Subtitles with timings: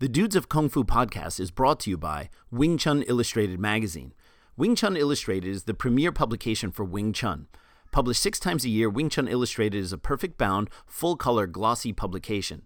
[0.00, 4.12] The Dudes of Kung Fu podcast is brought to you by Wing Chun Illustrated magazine.
[4.56, 7.46] Wing Chun Illustrated is the premier publication for Wing Chun.
[7.92, 11.92] Published six times a year, Wing Chun Illustrated is a perfect bound, full color, glossy
[11.92, 12.62] publication.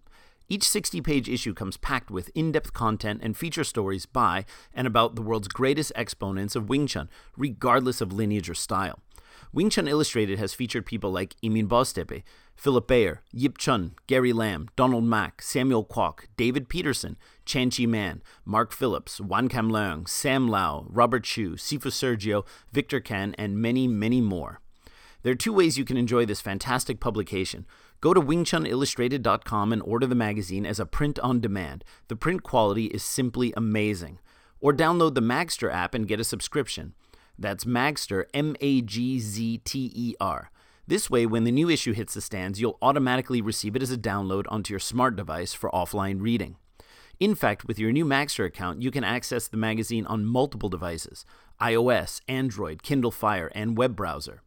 [0.47, 4.43] Each 60 page issue comes packed with in depth content and feature stories by
[4.73, 9.01] and about the world's greatest exponents of Wing Chun, regardless of lineage or style.
[9.53, 12.23] Wing Chun Illustrated has featured people like Emin Boztepe,
[12.55, 18.21] Philip Bayer, Yip Chun, Gary Lam, Donald Mak, Samuel Kwok, David Peterson, Chan Chi Man,
[18.45, 23.87] Mark Phillips, Wan Kam Leung, Sam Lau, Robert Chu, Sifu Sergio, Victor Kan, and many,
[23.87, 24.59] many more.
[25.23, 27.65] There are two ways you can enjoy this fantastic publication.
[28.01, 31.83] Go to wingchunillustrated.com and order the magazine as a print on demand.
[32.07, 34.19] The print quality is simply amazing.
[34.61, 36.93] Or download the Magzter app and get a subscription.
[37.39, 40.51] That's Magzter, M A G Z T E R.
[40.85, 43.97] This way, when the new issue hits the stands, you'll automatically receive it as a
[43.97, 46.57] download onto your smart device for offline reading.
[47.17, 51.25] In fact, with your new Magzter account, you can access the magazine on multiple devices
[51.61, 54.41] iOS, Android, Kindle Fire, and web browser.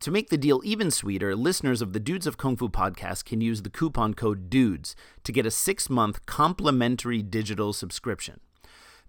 [0.00, 3.40] To make the deal even sweeter, listeners of the Dudes of Kung Fu podcast can
[3.40, 8.40] use the coupon code DUDES to get a six month complimentary digital subscription.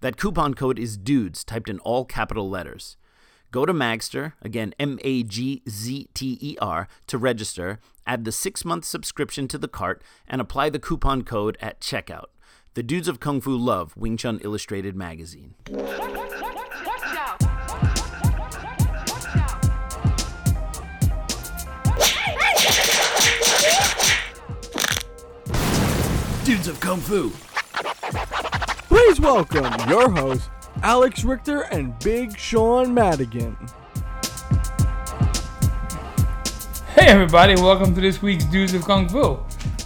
[0.04, 2.98] That coupon code is DUDES, typed in all capital letters.
[3.52, 8.34] Go to Magzter, again, M A G Z T E R, to register, add the
[8.34, 12.26] six month subscription to the cart, and apply the coupon code at checkout.
[12.74, 15.56] The Dudes of Kung Fu love Wing Chun Illustrated magazine.
[26.44, 27.32] Dudes of Kung Fu.
[28.94, 30.52] Please welcome your hosts,
[30.84, 33.58] Alex Richter and Big Sean Madigan.
[36.90, 39.40] Hey everybody, welcome to this week's Dudes of Kung Fu.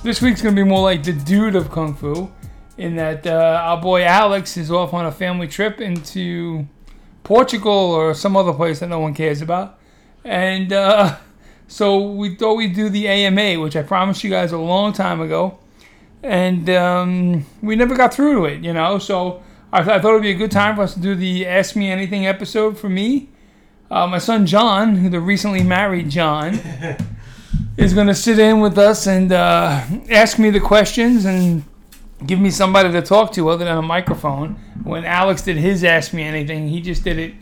[0.04, 2.30] This week's gonna be more like the Dude of Kung Fu,
[2.78, 6.68] in that uh, our boy Alex is off on a family trip into
[7.24, 9.80] Portugal or some other place that no one cares about,
[10.26, 11.16] and uh,
[11.70, 15.22] so we thought we'd do the AMA, which I promised you guys a long time
[15.22, 15.60] ago,
[16.24, 18.98] and um, we never got through to it, you know.
[19.00, 21.46] So I, th- I thought it'd be a good time for us to do the
[21.46, 23.30] Ask Me Anything episode for me.
[23.90, 26.60] Uh, my son John, who the recently married John,
[27.78, 31.64] is going to sit in with us and uh, ask me the questions and
[32.26, 34.56] give me somebody to talk to other than a microphone.
[34.84, 37.34] When Alex did his Ask Me Anything, he just did it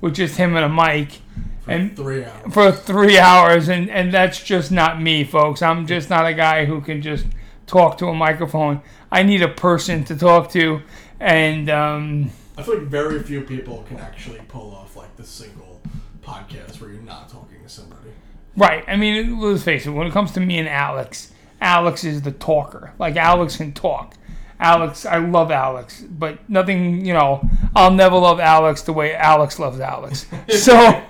[0.00, 1.20] with just him and a mic.
[1.66, 2.52] and three hours.
[2.52, 5.62] for three hours, and, and that's just not me, folks.
[5.62, 7.24] I'm just not a guy who can just
[7.74, 8.80] talk to a microphone.
[9.10, 10.80] I need a person to talk to,
[11.18, 15.82] and um, I feel like very few people can actually pull off like the single
[16.22, 18.10] podcast where you're not talking to somebody.
[18.56, 18.84] right.
[18.86, 19.90] I mean, let's face it.
[19.90, 22.94] When it comes to me and Alex, Alex is the talker.
[23.00, 24.14] Like Alex can talk.
[24.60, 27.04] Alex, I love Alex, but nothing.
[27.04, 30.26] You know, I'll never love Alex the way Alex loves Alex.
[30.48, 31.02] So,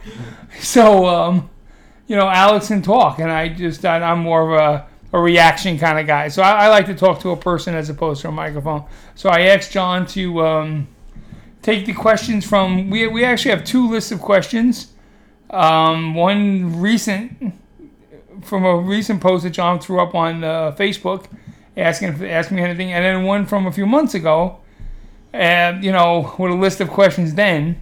[0.60, 1.50] so um,
[2.06, 5.78] you know, Alex can talk, and I just I, I'm more of a a reaction
[5.78, 6.26] kind of guy.
[6.26, 8.84] So I, I like to talk to a person as opposed to a microphone.
[9.14, 10.88] So I asked John to um,
[11.62, 12.90] take the questions from.
[12.90, 14.88] We we actually have two lists of questions.
[15.50, 17.54] Um, one recent
[18.42, 21.26] from a recent post that John threw up on uh, Facebook,
[21.76, 24.58] asking asking me anything, and then one from a few months ago,
[25.32, 27.80] and you know, with a list of questions then.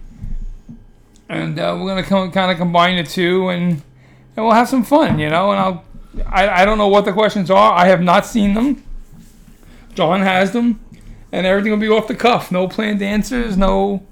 [1.29, 3.81] And uh, we're gonna come, kind of combine the two, and,
[4.35, 5.49] and we'll have some fun, you know.
[5.49, 5.83] And I'll
[6.27, 7.73] I, I don't know what the questions are.
[7.73, 8.83] I have not seen them.
[9.95, 10.79] John has them,
[11.31, 12.51] and everything will be off the cuff.
[12.51, 13.57] No planned answers.
[13.57, 14.05] No,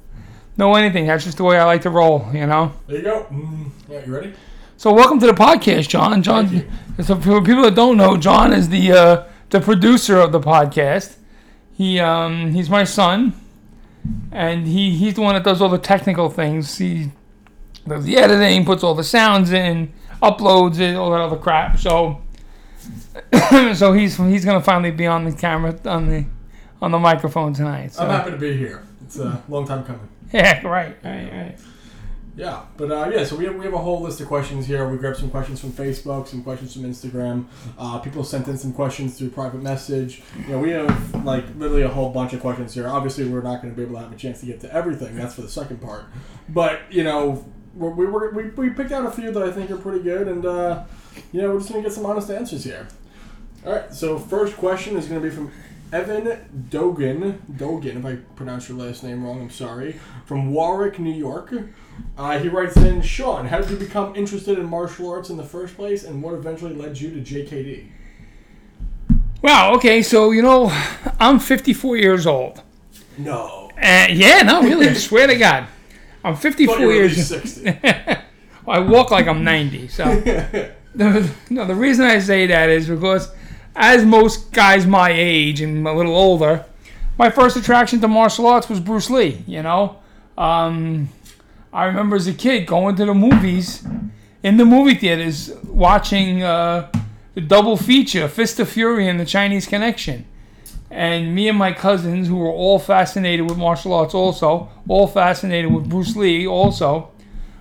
[0.58, 1.08] no anything.
[1.08, 2.28] That's just the way I like to roll.
[2.34, 2.74] You know.
[2.88, 3.24] There you go.
[3.32, 4.34] Mm, yeah, you ready?
[4.78, 6.24] So welcome to the podcast, John.
[6.24, 6.68] John.
[7.04, 11.18] So for people that don't know, John is the uh, the producer of the podcast.
[11.74, 13.34] He um, he's my son,
[14.32, 16.78] and he he's the one that does all the technical things.
[16.78, 17.12] He
[17.88, 21.80] does the editing, puts all the sounds in, uploads it, all that other crap.
[21.80, 22.22] So
[23.74, 26.26] so he's he's gonna finally be on the camera on the
[26.82, 27.94] on the microphone tonight.
[27.94, 28.84] So I'm happy to be here.
[29.06, 30.08] It's a long time coming.
[30.34, 31.58] yeah, right, right, right.
[32.36, 34.88] Yeah, but uh, yeah, so we have, we have a whole list of questions here.
[34.88, 37.46] We grabbed some questions from Facebook, some questions from Instagram.
[37.78, 40.24] Uh, people sent in some questions through private message.
[40.40, 42.88] You know, we have like literally a whole bunch of questions here.
[42.88, 45.16] Obviously, we're not going to be able to have a chance to get to everything.
[45.18, 46.06] That's for the second part.
[46.48, 47.46] But you know,
[47.76, 50.46] we were we, we picked out a few that I think are pretty good, and
[50.46, 50.84] uh,
[51.32, 52.88] you know, we're just going to get some honest answers here.
[53.66, 55.52] All right, so first question is going to be from
[55.94, 57.42] Evan Dogan.
[57.56, 60.00] Dogan, if I pronounce your last name wrong, I'm sorry.
[60.26, 61.54] From Warwick, New York.
[62.18, 65.44] Uh, he writes in, Sean, how did you become interested in martial arts in the
[65.44, 67.88] first place, and what eventually led you to JKD?
[69.42, 69.74] Wow.
[69.76, 70.02] Okay.
[70.02, 70.70] So you know,
[71.20, 72.62] I'm 54 years old.
[73.18, 73.70] No.
[73.78, 75.68] And yeah, no, really, I swear to God,
[76.24, 77.28] I'm 54 Thought you were years.
[77.28, 77.80] 60.
[78.68, 79.88] I walk like I'm 90.
[79.88, 80.04] So,
[80.96, 83.32] the, no, the reason I say that is because,
[83.76, 86.66] as most guys my age and a little older,
[87.18, 89.44] my first attraction to martial arts was Bruce Lee.
[89.48, 90.00] You know,
[90.38, 91.10] um,
[91.74, 93.86] I remember as a kid going to the movies,
[94.44, 96.92] in the movie theaters, watching uh,
[97.34, 100.26] the double feature, Fist of Fury and The Chinese Connection.
[100.92, 105.74] And me and my cousins, who were all fascinated with martial arts, also all fascinated
[105.74, 107.12] with Bruce Lee, also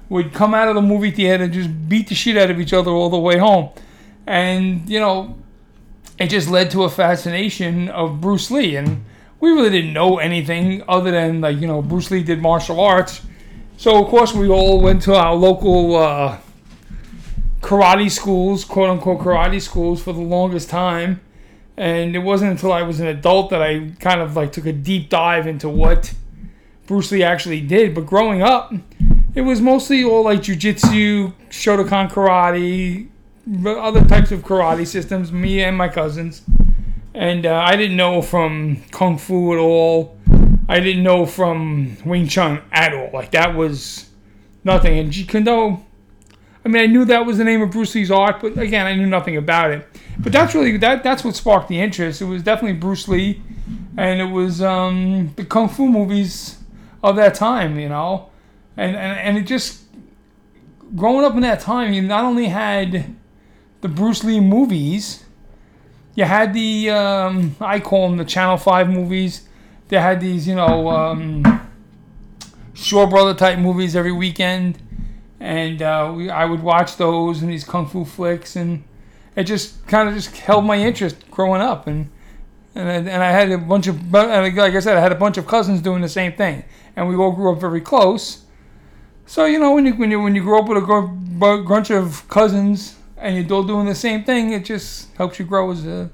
[0.08, 2.72] would come out of the movie theater and just beat the shit out of each
[2.72, 3.70] other all the way home.
[4.26, 5.38] And, you know,
[6.18, 8.74] it just led to a fascination of Bruce Lee.
[8.74, 9.04] And
[9.38, 13.22] we really didn't know anything other than, like, you know, Bruce Lee did martial arts.
[13.76, 16.38] So, of course, we all went to our local uh,
[17.60, 21.20] karate schools, quote unquote karate schools, for the longest time.
[21.80, 24.72] And it wasn't until I was an adult that I kind of like took a
[24.72, 26.12] deep dive into what
[26.86, 27.94] Bruce Lee actually did.
[27.94, 28.74] But growing up,
[29.34, 33.08] it was mostly all like jujitsu, Shotokan karate,
[33.66, 35.32] other types of karate systems.
[35.32, 36.42] Me and my cousins,
[37.14, 40.18] and uh, I didn't know from kung fu at all.
[40.68, 43.08] I didn't know from Wing Chun at all.
[43.14, 44.10] Like that was
[44.64, 44.98] nothing.
[44.98, 45.82] And Jeet Kune Do,
[46.64, 48.94] I mean, I knew that was the name of Bruce Lee's art, but again, I
[48.94, 49.86] knew nothing about it.
[50.18, 52.20] But that's really that that's what sparked the interest.
[52.20, 53.42] It was definitely Bruce Lee,
[53.96, 56.58] and it was um, the kung fu movies
[57.02, 57.78] of that time.
[57.78, 58.30] You know
[58.80, 59.82] and, and and it just
[60.96, 63.14] growing up in that time, you not only had
[63.82, 65.24] the Bruce Lee movies,
[66.14, 69.46] you had the um, I call them the Channel Five movies.
[69.88, 71.68] They had these, you know, um,
[72.74, 74.78] Shaw Brother type movies every weekend,
[75.40, 78.84] and uh, we, I would watch those and these kung fu flicks, and
[79.34, 82.10] it just kind of just held my interest growing up, and
[82.74, 85.38] and I, and I had a bunch of, like I said, I had a bunch
[85.38, 86.62] of cousins doing the same thing,
[86.94, 88.44] and we all grew up very close.
[89.26, 91.90] So you know when you when you when you grow up with a gr- bunch
[91.90, 95.86] of cousins and you're all doing the same thing, it just helps you grow as
[95.86, 96.10] a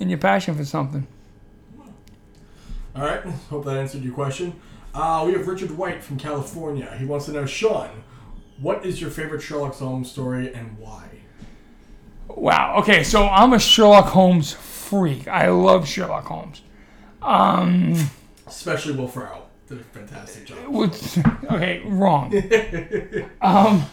[0.00, 1.06] in your passion for something.
[2.96, 3.22] All right.
[3.50, 4.54] Hope that answered your question.
[4.92, 6.92] Uh, we have Richard White from California.
[6.98, 8.02] He wants to know, Sean,
[8.60, 11.08] what is your favorite Sherlock Holmes story and why?
[12.28, 12.76] Wow.
[12.78, 15.26] Okay, so I'm a Sherlock Holmes freak.
[15.28, 16.62] I love Sherlock Holmes.
[17.22, 18.10] Um,
[18.46, 19.48] Especially Will Ferrell.
[19.66, 20.58] Did a fantastic job.
[20.68, 22.34] What's, okay, wrong.
[23.42, 23.86] um,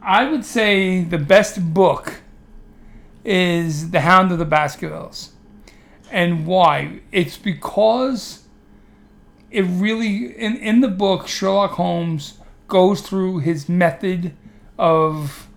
[0.00, 2.20] I would say the best book
[3.24, 5.32] is The Hound of the Baskervilles.
[6.10, 7.00] And why?
[7.12, 8.44] It's because
[9.50, 12.38] it really, in, in the book, Sherlock Holmes
[12.68, 14.34] goes through his method
[14.78, 15.48] of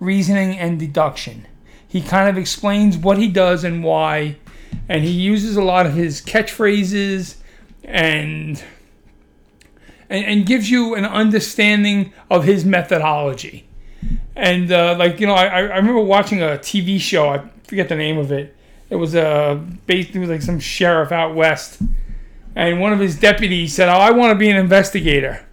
[0.00, 1.46] reasoning and deduction.
[1.86, 4.36] He kind of explains what he does and why,
[4.88, 7.36] and he uses a lot of his catchphrases
[7.84, 8.62] and
[10.10, 13.68] and, and gives you an understanding of his methodology.
[14.34, 17.28] And uh, like you know, I, I remember watching a TV show.
[17.28, 18.56] I forget the name of it.
[18.90, 19.54] It was a uh,
[19.86, 20.14] based.
[20.14, 21.80] It was like some sheriff out west,
[22.54, 25.47] and one of his deputies said, "Oh, I want to be an investigator."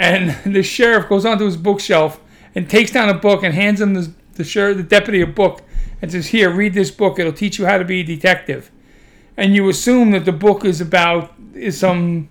[0.00, 2.20] And the sheriff goes onto his bookshelf
[2.54, 5.62] and takes down a book and hands him the the sheriff, the deputy, a book
[6.00, 7.18] and says, "Here, read this book.
[7.18, 8.70] It'll teach you how to be a detective."
[9.36, 12.30] And you assume that the book is about is some,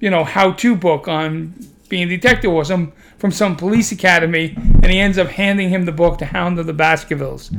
[0.00, 1.54] you know, how-to book on
[1.88, 5.86] being a detective or some from some police academy, and he ends up handing him
[5.86, 7.50] the book, The Hound of the Baskervilles,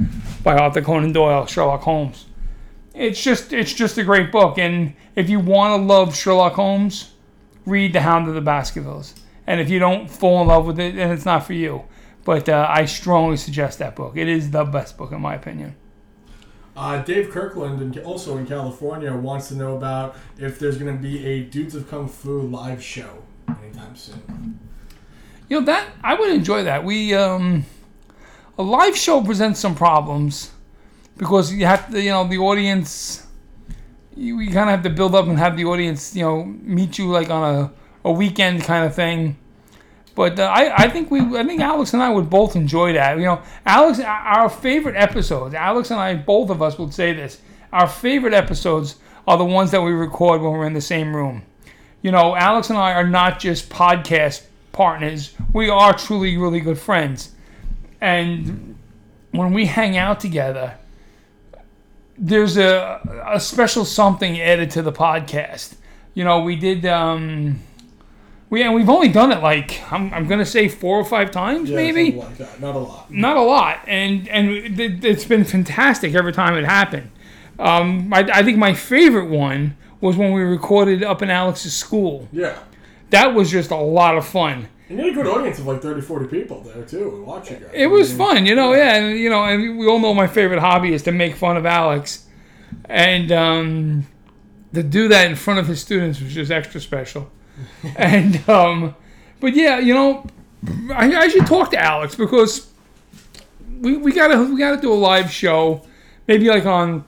[0.44, 2.28] by Arthur Conan Doyle, Sherlock Holmes.
[2.94, 7.14] It's just it's just a great book, and if you want to love Sherlock Holmes,
[7.66, 9.16] read The Hound of the Baskervilles.
[9.50, 11.86] And if you don't fall in love with it, then it's not for you.
[12.24, 14.16] But uh, I strongly suggest that book.
[14.16, 15.76] It is the best book in my opinion.
[16.78, 21.02] Uh, Dave Kirkland, and also in California, wants to know about if there's going to
[21.02, 24.60] be a Dudes of Kung Fu live show anytime soon.
[25.50, 26.86] You know that I would enjoy that.
[26.86, 27.66] We um,
[28.60, 30.52] a live show presents some problems
[31.18, 33.26] because you have to, you know, the audience.
[34.16, 37.00] You, you kind of have to build up and have the audience, you know, meet
[37.00, 37.72] you like on a,
[38.04, 39.38] a weekend kind of thing.
[40.20, 43.18] But uh, I, I think we I think Alex and I would both enjoy that.
[43.18, 45.54] You know, Alex, our favorite episodes.
[45.54, 47.40] Alex and I, both of us, would say this.
[47.72, 48.96] Our favorite episodes
[49.28, 51.44] are the ones that we record when we're in the same room.
[52.02, 55.34] You know, Alex and I are not just podcast partners.
[55.54, 57.32] We are truly really good friends,
[58.02, 58.78] and
[59.32, 60.78] when we hang out together,
[62.18, 65.76] there's a a special something added to the podcast.
[66.14, 66.86] You know, we did.
[66.86, 67.62] Um,
[68.50, 71.70] We and we've only done it like I'm, I'm gonna say four or five times
[71.70, 72.14] Yeah, maybe.
[72.14, 72.60] like that.
[72.60, 73.12] Not a lot.
[73.12, 77.12] not a lot, and and it, it's been fantastic every time it happened.
[77.60, 82.28] Um, I, I think my favorite one was when we recorded up in Alex's school.
[82.32, 82.58] Yeah.
[83.10, 84.70] That was just a lot of fun.
[84.88, 87.70] And you had a good audience of like 30, 40 people there too watching guys.
[87.74, 88.74] It was fun, you know.
[88.74, 91.58] Yeah, and you know, and we all know my favorite hobby is to make fun
[91.58, 92.26] of Alex,
[92.86, 94.08] and um,
[94.74, 97.30] to do that in front of his students was just extra special.
[97.96, 98.96] and um,
[99.40, 100.26] but yeah, you know,
[100.94, 102.70] I, I should talk to Alex because
[103.80, 105.86] we, we gotta we gotta do a live show,
[106.28, 107.06] maybe like on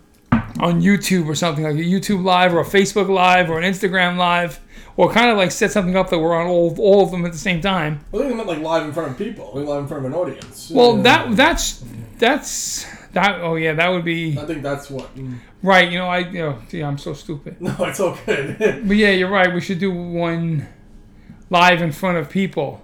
[0.59, 4.17] on YouTube or something like a YouTube live or a Facebook live or an Instagram
[4.17, 4.59] live.
[4.97, 7.31] Or kind of like set something up that we're on all, all of them at
[7.31, 8.01] the same time.
[8.11, 10.11] Well, I they meant like live in front of people, like live in front of
[10.11, 10.69] an audience.
[10.69, 11.03] Well, Yeah.
[11.03, 11.83] that that's
[12.19, 13.41] that's that.
[13.41, 15.15] Oh yeah, that would be I think that's what.
[15.15, 15.37] mm.
[15.61, 15.91] right.
[15.91, 17.57] You know, I you know, gee, I'm so stupid.
[17.61, 18.57] No, it's good.
[18.87, 19.53] But yeah, you're right.
[19.53, 20.67] We should do one
[21.49, 22.81] live in front of people.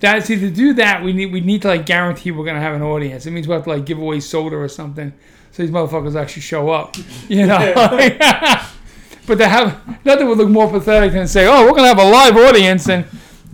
[0.00, 2.74] That see to do that, we need we need to like guarantee we're gonna have
[2.74, 3.26] an audience.
[3.26, 5.12] It means we have to like give away soda or something,
[5.50, 6.96] so these motherfuckers actually show up.
[7.28, 7.74] You know.
[9.26, 12.10] but to have nothing would look more pathetic than say, "Oh, we're gonna have a
[12.10, 13.04] live audience and."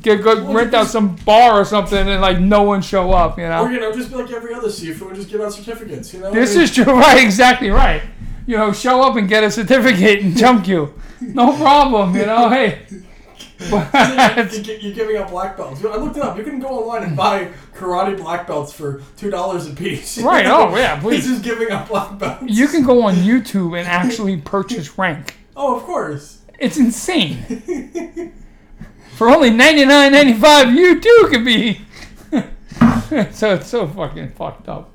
[0.07, 3.49] Get, go rent out some bar or something and like no one show up, you
[3.49, 3.65] know.
[3.65, 6.15] or you know, just be like every other Sifu and just give out certificates.
[6.15, 6.31] You know.
[6.31, 7.25] This I mean, is true, right?
[7.25, 8.03] Exactly right.
[8.47, 10.95] You know, show up and get a certificate and jump you.
[11.21, 12.15] No problem.
[12.15, 12.83] You know, hey.
[13.69, 15.85] But you- you- You're giving out black belts.
[15.85, 16.37] I looked it up.
[16.39, 20.19] You can go online and buy karate black belts for two dollars a piece.
[20.19, 21.25] Right, oh, yeah, please.
[21.25, 22.45] He's just giving out black belts.
[22.47, 25.37] you can go on YouTube and actually purchase rank.
[25.57, 26.43] Oh, of course.
[26.61, 28.33] It's insane.
[29.17, 31.81] For only ninety nine ninety five, you too could be.
[33.33, 34.95] so it's so fucking fucked up.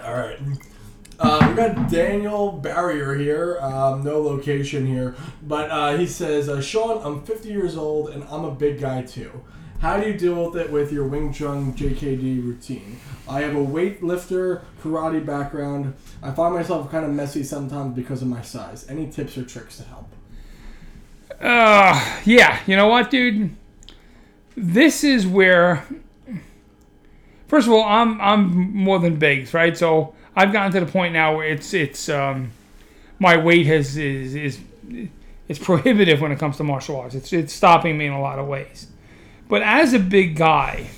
[0.00, 0.38] All right.
[1.18, 3.58] Uh, we got Daniel Barrier here.
[3.60, 8.22] Um, no location here, but uh, he says, uh, "Sean, I'm 50 years old and
[8.30, 9.42] I'm a big guy too.
[9.80, 13.00] How do you deal with it with your Wing Chun JKD routine?
[13.28, 15.94] I have a weightlifter karate background.
[16.22, 18.88] I find myself kind of messy sometimes because of my size.
[18.88, 20.14] Any tips or tricks to help?"
[21.40, 23.50] Uh, yeah, you know what, dude?
[24.56, 25.86] This is where.
[27.48, 29.76] First of all, I'm I'm more than big, right?
[29.76, 32.52] So I've gotten to the point now where it's it's um,
[33.18, 34.60] my weight has is is
[35.48, 37.14] it's prohibitive when it comes to martial arts.
[37.14, 38.88] It's it's stopping me in a lot of ways.
[39.48, 40.90] But as a big guy,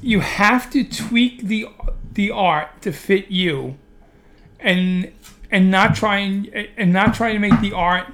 [0.00, 1.68] you have to tweak the
[2.12, 3.78] the art to fit you,
[4.58, 5.12] and
[5.50, 8.06] and not trying and not try to make the art.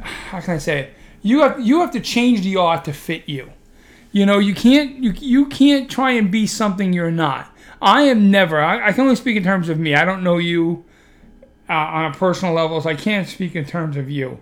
[0.00, 0.94] How can I say it?
[1.22, 3.52] You have you have to change the art to fit you.
[4.12, 7.54] You know you can't you you can't try and be something you're not.
[7.82, 8.60] I am never.
[8.60, 9.94] I, I can only speak in terms of me.
[9.94, 10.84] I don't know you
[11.68, 14.40] uh, on a personal level, so I can't speak in terms of you.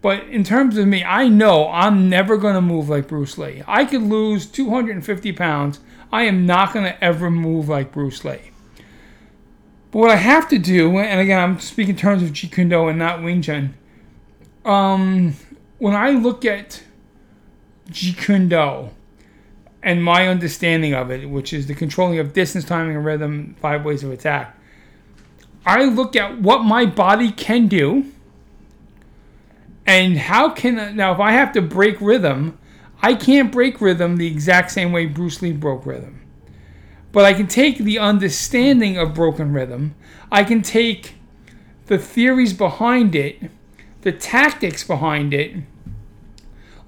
[0.00, 3.62] But in terms of me, I know I'm never going to move like Bruce Lee.
[3.66, 5.80] I could lose 250 pounds.
[6.12, 8.52] I am not going to ever move like Bruce Lee.
[9.90, 12.68] But what I have to do, and again, I'm speaking in terms of Jeet Kune
[12.68, 13.74] Do and not Wing Chun.
[14.64, 15.34] Um,
[15.78, 16.82] when I look at
[17.90, 18.90] Jeet Kune Do
[19.82, 23.84] and my understanding of it, which is the controlling of distance, timing, and rhythm, five
[23.84, 24.58] ways of attack,
[25.64, 28.12] I look at what my body can do
[29.86, 32.58] and how can now if I have to break rhythm,
[33.00, 36.20] I can't break rhythm the exact same way Bruce Lee broke rhythm.
[37.12, 39.94] But I can take the understanding of broken rhythm,
[40.30, 41.14] I can take
[41.86, 43.50] the theories behind it,
[44.02, 45.56] the tactics behind it.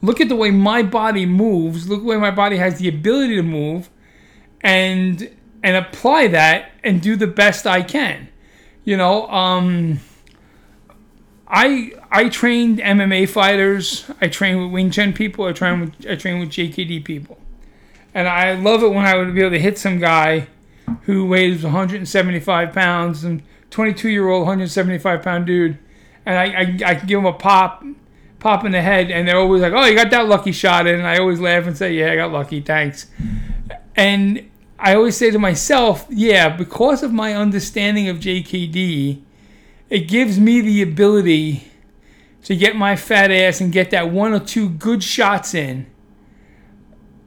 [0.03, 2.89] Look at the way my body moves, look at the way my body has the
[2.89, 3.91] ability to move
[4.61, 5.31] and
[5.63, 8.29] and apply that and do the best I can.
[8.85, 10.01] You know, um
[11.51, 14.09] I I trained MMA fighters.
[14.21, 15.45] I train with Wing Chun people.
[15.47, 17.39] I train with I train with JKD people,
[18.15, 20.49] and I love it when I would be able to hit some guy
[21.03, 25.79] who weighs 175 pounds and 22 year old 175 pound dude,
[26.27, 27.85] and I I, I can give him a pop,
[28.39, 30.97] pop in the head, and they're always like, "Oh, you got that lucky shot in,"
[30.97, 33.07] and I always laugh and say, "Yeah, I got lucky, thanks,"
[33.97, 34.49] and
[34.79, 39.23] I always say to myself, "Yeah, because of my understanding of JKD."
[39.91, 41.65] it gives me the ability
[42.45, 45.87] to get my fat ass and get that one or two good shots in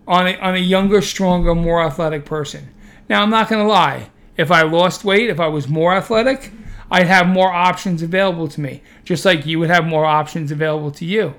[0.07, 2.69] on a, on a younger, stronger, more athletic person.
[3.09, 4.09] Now, I'm not going to lie.
[4.37, 6.51] If I lost weight, if I was more athletic,
[6.89, 10.91] I'd have more options available to me, just like you would have more options available
[10.91, 11.35] to you.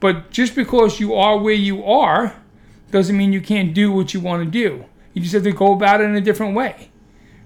[0.00, 2.36] But just because you are where you are
[2.90, 4.84] doesn't mean you can't do what you want to do.
[5.12, 6.90] You just have to go about it in a different way.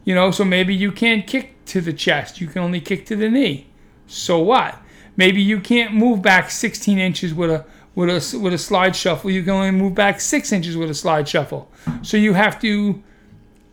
[0.05, 2.41] You know, so maybe you can't kick to the chest.
[2.41, 3.69] You can only kick to the knee.
[4.07, 4.79] So what?
[5.17, 9.31] Maybe you can't move back 16 inches with a with a with a slide shuffle.
[9.31, 11.71] You can only move back six inches with a slide shuffle.
[12.03, 13.03] So you have to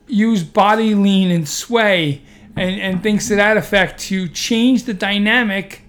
[0.07, 2.21] use body lean and sway
[2.55, 5.83] and, and things to that effect to change the dynamic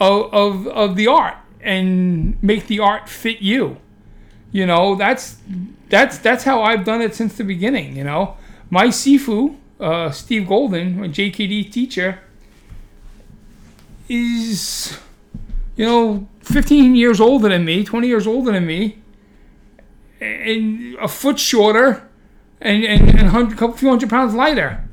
[0.00, 3.78] of, of, of the art and make the art fit you.
[4.50, 5.36] You know, that's
[5.88, 7.96] that's that's how I've done it since the beginning.
[7.96, 8.36] You know,
[8.70, 12.20] my Sifu, uh, Steve Golden, my JKD teacher,
[14.08, 14.98] is
[15.78, 18.98] you know 15 years older than me, 20 years older than me,
[20.20, 22.06] and a foot shorter,
[22.60, 24.84] and and, and a couple few hundred pounds lighter.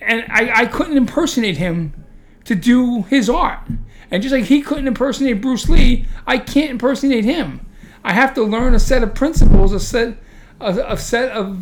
[0.00, 2.04] And I, I couldn't impersonate him
[2.44, 3.60] to do his art.
[4.10, 7.66] And just like he couldn't impersonate Bruce Lee, I can't impersonate him.
[8.04, 10.18] I have to learn a set of principles, a set,
[10.60, 11.58] a, a set of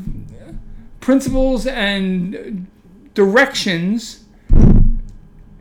[0.98, 2.66] principles and
[3.14, 4.21] directions,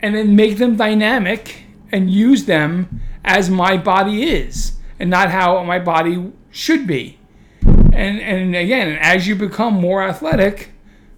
[0.01, 5.63] and then make them dynamic and use them as my body is, and not how
[5.63, 7.19] my body should be.
[7.63, 10.71] And and again, as you become more athletic,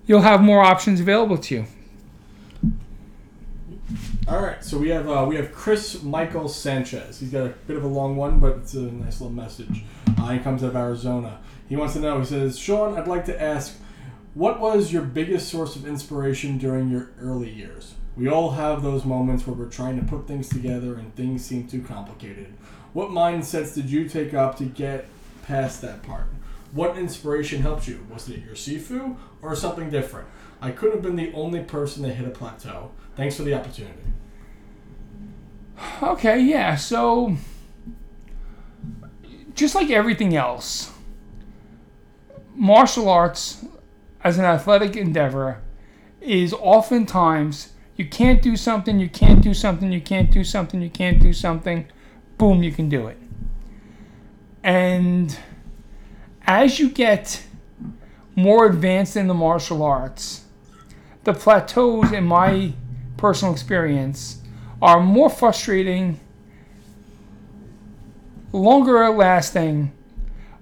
[0.05, 1.65] you'll have more options available to you.
[4.25, 7.19] All right, so we have uh, we have Chris Michael Sanchez.
[7.19, 9.83] He's got a bit of a long one, but it's a nice little message.
[10.17, 11.39] Uh, he comes out of Arizona.
[11.67, 12.19] He wants to know.
[12.19, 13.77] He says, "Sean, I'd like to ask,
[14.33, 17.95] what was your biggest source of inspiration during your early years?
[18.15, 21.67] We all have those moments where we're trying to put things together and things seem
[21.67, 22.53] too complicated.
[22.93, 25.08] What mindsets did you take up to get
[25.43, 26.27] past that part?
[26.74, 28.05] What inspiration helped you?
[28.12, 30.27] Was it your Sifu or something different?
[30.62, 34.00] I couldn't have been the only person that hit a plateau." Thanks for the opportunity.
[36.01, 36.75] Okay, yeah.
[36.75, 37.36] So,
[39.55, 40.91] just like everything else,
[42.55, 43.65] martial arts
[44.24, 45.62] as an athletic endeavor
[46.22, 50.89] is oftentimes you can't do something, you can't do something, you can't do something, you
[50.89, 51.88] can't do something,
[52.38, 53.17] boom, you can do it.
[54.63, 55.38] And
[56.47, 57.43] as you get
[58.35, 60.45] more advanced in the martial arts,
[61.23, 62.73] the plateaus in my
[63.18, 64.41] personal experience
[64.81, 66.20] are more frustrating,
[68.51, 69.91] longer lasting,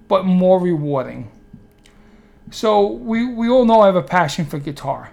[0.06, 1.30] but more rewarding.
[2.50, 5.10] So we, we all know I have a passion for guitar.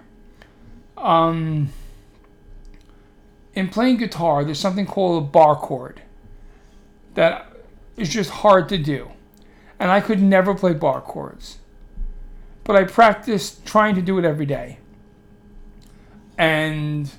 [0.98, 1.70] Um,
[3.60, 6.00] in playing guitar, there's something called a bar chord
[7.14, 7.52] that
[7.96, 9.10] is just hard to do.
[9.78, 11.58] And I could never play bar chords.
[12.64, 14.78] But I practiced trying to do it every day.
[16.38, 17.10] And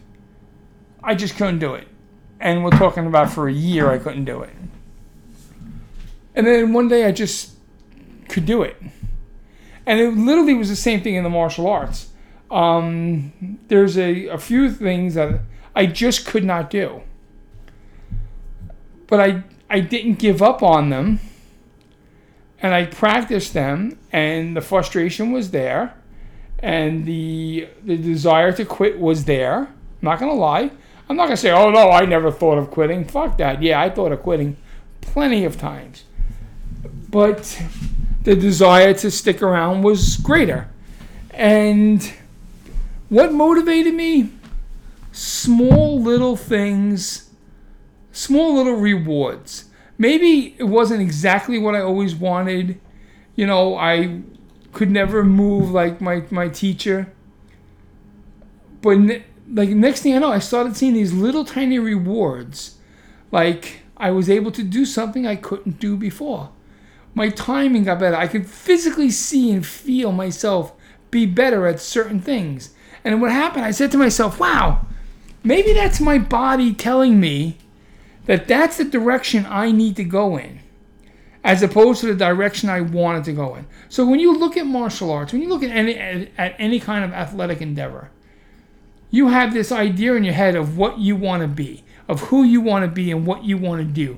[1.04, 1.88] I just couldn't do it.
[2.40, 4.54] And we're talking about for a year, I couldn't do it.
[6.34, 7.52] And then one day I just
[8.30, 8.82] could do it.
[9.86, 12.10] And it literally was the same thing in the martial arts.
[12.50, 15.42] Um, there's a, a few things that
[15.76, 17.02] I just could not do.
[19.08, 21.20] But I, I didn't give up on them.
[22.64, 25.96] And I practiced them, and the frustration was there,
[26.60, 29.62] and the, the desire to quit was there.
[29.62, 29.70] I'm
[30.02, 30.70] not going to lie.
[31.10, 33.04] I'm not going to say, oh no, I never thought of quitting.
[33.04, 33.64] Fuck that.
[33.64, 34.58] Yeah, I thought of quitting
[35.02, 36.04] plenty of times.
[37.10, 37.60] But
[38.24, 40.70] the desire to stick around was greater.
[41.32, 42.14] And
[43.10, 44.32] what motivated me?
[45.12, 47.30] Small little things,
[48.12, 49.66] small little rewards.
[49.98, 52.80] Maybe it wasn't exactly what I always wanted.
[53.36, 54.22] You know, I
[54.72, 57.12] could never move like my, my teacher.
[58.82, 58.98] But
[59.52, 62.78] like next thing I know, I started seeing these little tiny rewards.
[63.32, 66.50] Like I was able to do something I couldn't do before.
[67.14, 68.16] My timing got better.
[68.16, 70.74] I could physically see and feel myself
[71.12, 72.74] be better at certain things.
[73.04, 74.88] And what happened, I said to myself, wow,
[75.44, 77.58] maybe that's my body telling me
[78.26, 80.60] that that's the direction I need to go in,
[81.44, 83.66] as opposed to the direction I wanted to go in.
[83.90, 87.04] So when you look at martial arts, when you look at any, at any kind
[87.04, 88.12] of athletic endeavor,
[89.10, 92.44] you have this idea in your head of what you want to be, of who
[92.44, 94.18] you want to be, and what you want to do.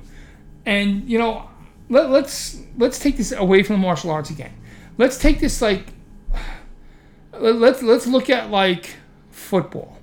[0.64, 1.50] And you know,
[1.88, 4.54] let, let's let's take this away from the martial arts again.
[4.96, 5.86] Let's take this like
[7.32, 8.96] let's let's look at like
[9.30, 9.93] football,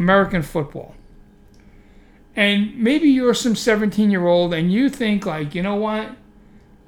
[0.00, 0.94] American football.
[2.34, 6.12] And maybe you're some 17 year old and you think like, you know what?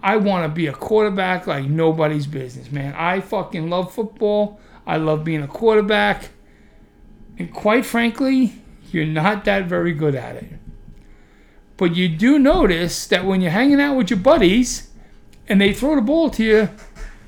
[0.02, 2.94] I want to be a quarterback like nobody's business, man.
[2.94, 4.58] I fucking love football.
[4.86, 6.30] I love being a quarterback.
[7.38, 8.54] And quite frankly,
[8.90, 10.48] you're not that very good at it.
[11.76, 14.90] But you do notice that when you're hanging out with your buddies
[15.48, 16.70] and they throw the ball to you,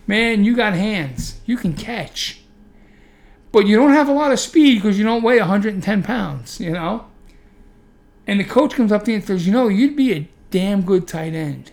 [0.06, 1.40] man, you got hands.
[1.44, 2.43] You can catch.
[3.54, 6.72] But you don't have a lot of speed because you don't weigh 110 pounds, you
[6.72, 7.06] know?
[8.26, 10.82] And the coach comes up to you and says, you know, you'd be a damn
[10.82, 11.70] good tight end.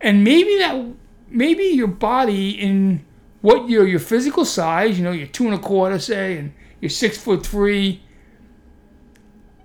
[0.00, 0.86] And maybe that,
[1.28, 3.04] maybe your body in
[3.40, 6.90] what your your physical size, you know, you're two and a quarter, say, and you're
[6.90, 8.00] six foot three.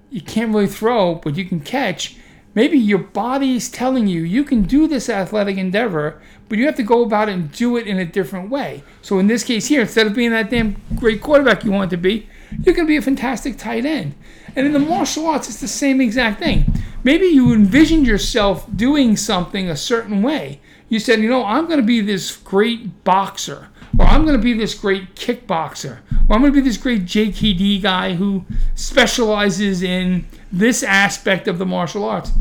[0.10, 2.18] You can't really throw, but you can catch.
[2.56, 6.76] Maybe your body is telling you you can do this athletic endeavor, but you have
[6.76, 8.82] to go about it and do it in a different way.
[9.02, 11.98] So in this case here, instead of being that damn great quarterback you want to
[11.98, 12.28] be,
[12.64, 14.16] you're going to be a fantastic tight end.
[14.56, 16.66] And in the martial arts, it's the same exact thing.
[17.04, 20.62] Maybe you envisioned yourself doing something a certain way.
[20.88, 23.68] You said, you know, I'm going to be this great boxer,
[24.00, 27.06] or I'm going to be this great kickboxer, or I'm going to be this great
[27.06, 32.32] JKD guy who specializes in this aspect of the martial arts.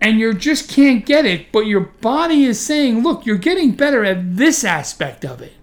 [0.00, 4.04] And you just can't get it, but your body is saying, look, you're getting better
[4.04, 5.54] at this aspect of it.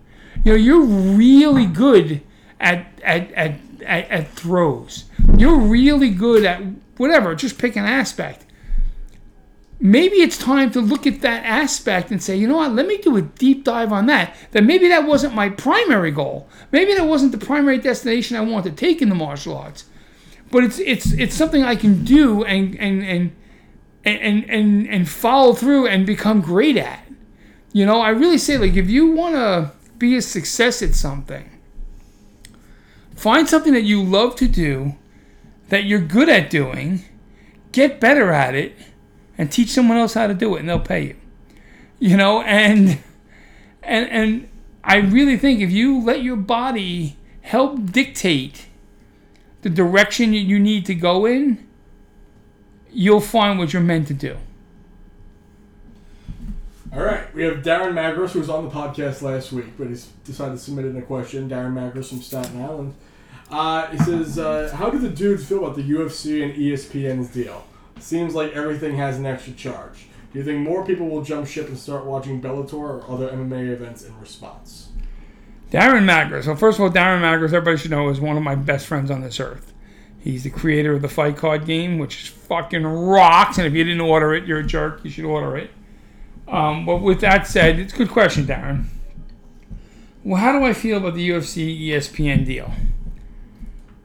[0.44, 2.22] You know, you're really good
[2.60, 3.56] at, at, at,
[3.86, 5.06] at, at throws.
[5.38, 6.62] You're really good at
[6.98, 8.43] whatever, just pick an aspect.
[9.86, 13.00] Maybe it's time to look at that aspect and say, you know what, let me
[13.00, 14.34] do a deep dive on that.
[14.52, 16.48] That maybe that wasn't my primary goal.
[16.72, 19.84] Maybe that wasn't the primary destination I want to take in the martial arts.
[20.52, 23.36] But it's it's it's something I can do and and and
[24.06, 27.06] and and, and follow through and become great at.
[27.74, 31.60] You know, I really say like if you want to be a success at something,
[33.17, 34.96] find something that you love to do
[35.67, 37.04] that you're good at doing,
[37.74, 38.78] get better at it,
[39.44, 41.16] and teach someone else how to do it, and they'll pay you.
[42.00, 42.98] You know, and
[43.84, 44.50] and and
[44.86, 48.68] I really think if you let your body help dictate
[49.62, 51.68] the direction you need to go in,
[52.90, 54.38] you'll find what you're meant to do.
[56.94, 60.06] All right, we have Darren Magros, who was on the podcast last week, but he's
[60.24, 61.50] decided to submit in a question.
[61.50, 62.94] Darren Magros from Staten Island.
[63.52, 67.66] Uh, he says, uh, "How do the dudes feel about the UFC and ESPN's deal?
[68.04, 70.08] Seems like everything has an extra charge.
[70.34, 73.72] Do you think more people will jump ship and start watching Bellator or other MMA
[73.72, 74.89] events in response?"
[75.72, 76.44] Darren Magros.
[76.44, 79.10] So first of all, Darren Magros, everybody should know, is one of my best friends
[79.10, 79.72] on this earth.
[80.20, 83.58] He's the creator of the fight card game, which is fucking rocks.
[83.58, 85.00] And if you didn't order it, you're a jerk.
[85.04, 85.72] You should order it.
[86.48, 88.86] Um, but with that said, it's a good question, Darren.
[90.26, 92.72] Well, how do I feel about the UFC ESPN deal?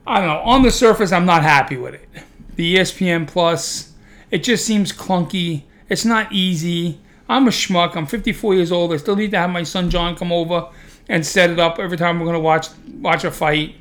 [0.07, 0.39] I don't know.
[0.39, 2.09] On the surface, I'm not happy with it.
[2.55, 3.88] The ESPN Plus,
[4.31, 5.63] it just seems clunky.
[5.89, 6.99] It's not easy.
[7.27, 7.95] I'm a schmuck.
[7.95, 8.93] I'm 54 years old.
[8.93, 10.69] I still need to have my son John come over
[11.07, 12.67] and set it up every time we're to watch
[12.99, 13.75] watch a fight.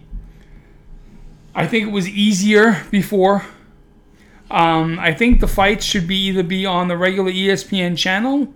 [1.55, 3.45] I think it was easier before.
[4.51, 8.53] Um, I think the fights should be either be on the regular ESPN channel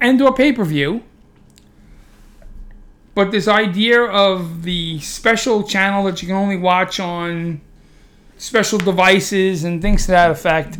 [0.00, 1.02] and or pay per view.
[3.14, 7.60] But this idea of the special channel that you can only watch on
[8.44, 10.78] special devices and things to that effect,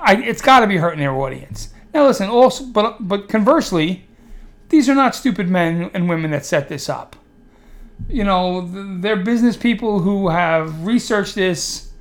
[0.00, 1.68] I, it's got to be hurting their audience.
[1.92, 4.06] Now listen, also, but but conversely,
[4.70, 7.14] these are not stupid men and women that set this up.
[8.08, 8.66] You know,
[9.00, 11.92] they're business people who have researched this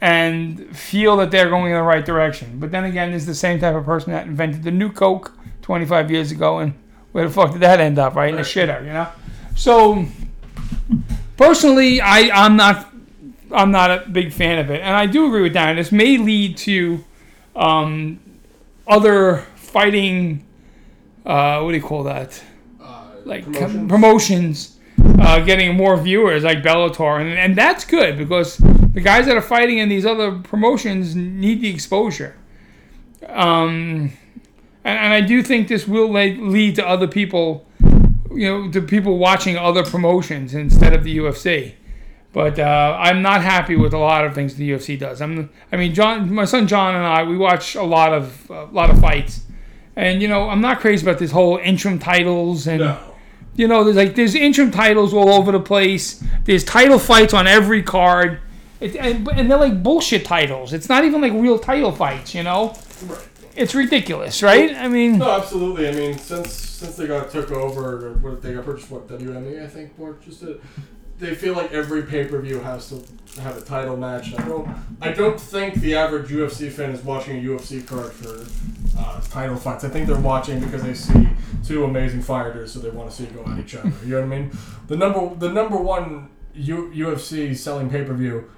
[0.00, 2.58] and feel that they're going in the right direction.
[2.58, 5.32] But then again, is the same type of person that invented the new Coke
[5.62, 6.74] 25 years ago, and
[7.12, 8.14] where the fuck did that end up?
[8.14, 9.08] Right in the shitter, you know.
[9.54, 10.06] So,
[11.36, 12.93] personally, I I'm not
[13.54, 15.76] I'm not a big fan of it, and I do agree with Darren.
[15.76, 17.04] This may lead to
[17.54, 18.20] um,
[18.86, 20.44] other fighting.
[21.24, 22.42] Uh, what do you call that?
[23.24, 23.88] like com- promotions?
[23.88, 24.74] promotions
[25.20, 29.42] uh, getting more viewers like Bellator, and, and that's good because the guys that are
[29.42, 32.36] fighting in these other promotions need the exposure.
[33.28, 34.12] Um,
[34.84, 37.66] and, and I do think this will le- lead to other people,
[38.30, 41.74] you know, to people watching other promotions instead of the UFC.
[42.34, 45.22] But uh, I'm not happy with a lot of things the UFC does.
[45.22, 48.64] I'm, I mean, John, my son John and I, we watch a lot of a
[48.66, 49.42] lot of fights,
[49.96, 52.80] and you know, I'm not crazy about this whole interim titles and.
[52.80, 52.98] No.
[53.56, 56.20] You know, there's like there's interim titles all over the place.
[56.42, 58.40] There's title fights on every card,
[58.80, 60.72] it, and, and they're like bullshit titles.
[60.72, 62.34] It's not even like real title fights.
[62.34, 62.74] You know,
[63.06, 63.18] Right.
[63.54, 64.74] it's ridiculous, right?
[64.74, 65.86] I mean, No, absolutely.
[65.88, 69.62] I mean, since since they got took over, or what they got purchased, what WME,
[69.62, 70.58] I think, more just a,
[71.18, 74.34] they feel like every pay per view has to have a title match.
[74.38, 74.68] I don't,
[75.00, 78.44] I don't think the average UFC fan is watching a UFC card for
[78.98, 79.84] uh, title fights.
[79.84, 81.28] I think they're watching because they see
[81.64, 83.92] two amazing fighters, so they want to see go at each other.
[84.04, 84.50] You know what I mean?
[84.88, 88.50] The number, the number one U, UFC selling pay per view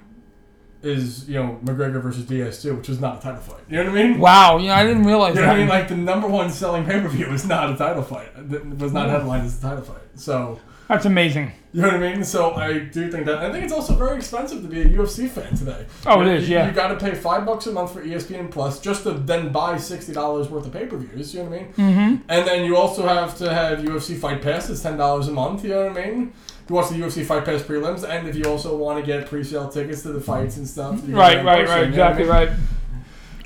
[0.83, 3.61] is you know McGregor versus Diaz too, which is not a title fight.
[3.69, 4.19] You know what I mean?
[4.19, 5.53] wow, you know, I didn't realize You know that.
[5.53, 5.69] what I mean?
[5.69, 8.29] Like the number one selling pay per view is not a title fight.
[8.37, 10.01] It was not headlined as a title fight.
[10.15, 11.51] So That's amazing.
[11.73, 12.23] You know what I mean?
[12.23, 13.39] So I do think that.
[13.39, 15.85] I think it's also very expensive to be a UFC fan today.
[16.05, 16.67] Oh, it You- is, you- yeah.
[16.67, 19.77] You got to pay five bucks a month for ESPN Plus just to then buy
[19.77, 21.33] sixty dollars worth of pay per views.
[21.33, 21.73] You know what I mean?
[21.73, 22.15] Mm-hmm.
[22.29, 24.69] And then you also have to have UFC Fight Pass.
[24.69, 25.63] It's ten dollars a month.
[25.65, 26.33] You know what I mean?
[26.69, 29.69] You watch the UFC Fight Pass prelims, and if you also want to get pre-sale
[29.69, 31.89] tickets to the fights and stuff, Right, right, person, right.
[31.89, 32.31] you know what I Exactly mean?
[32.31, 32.49] right.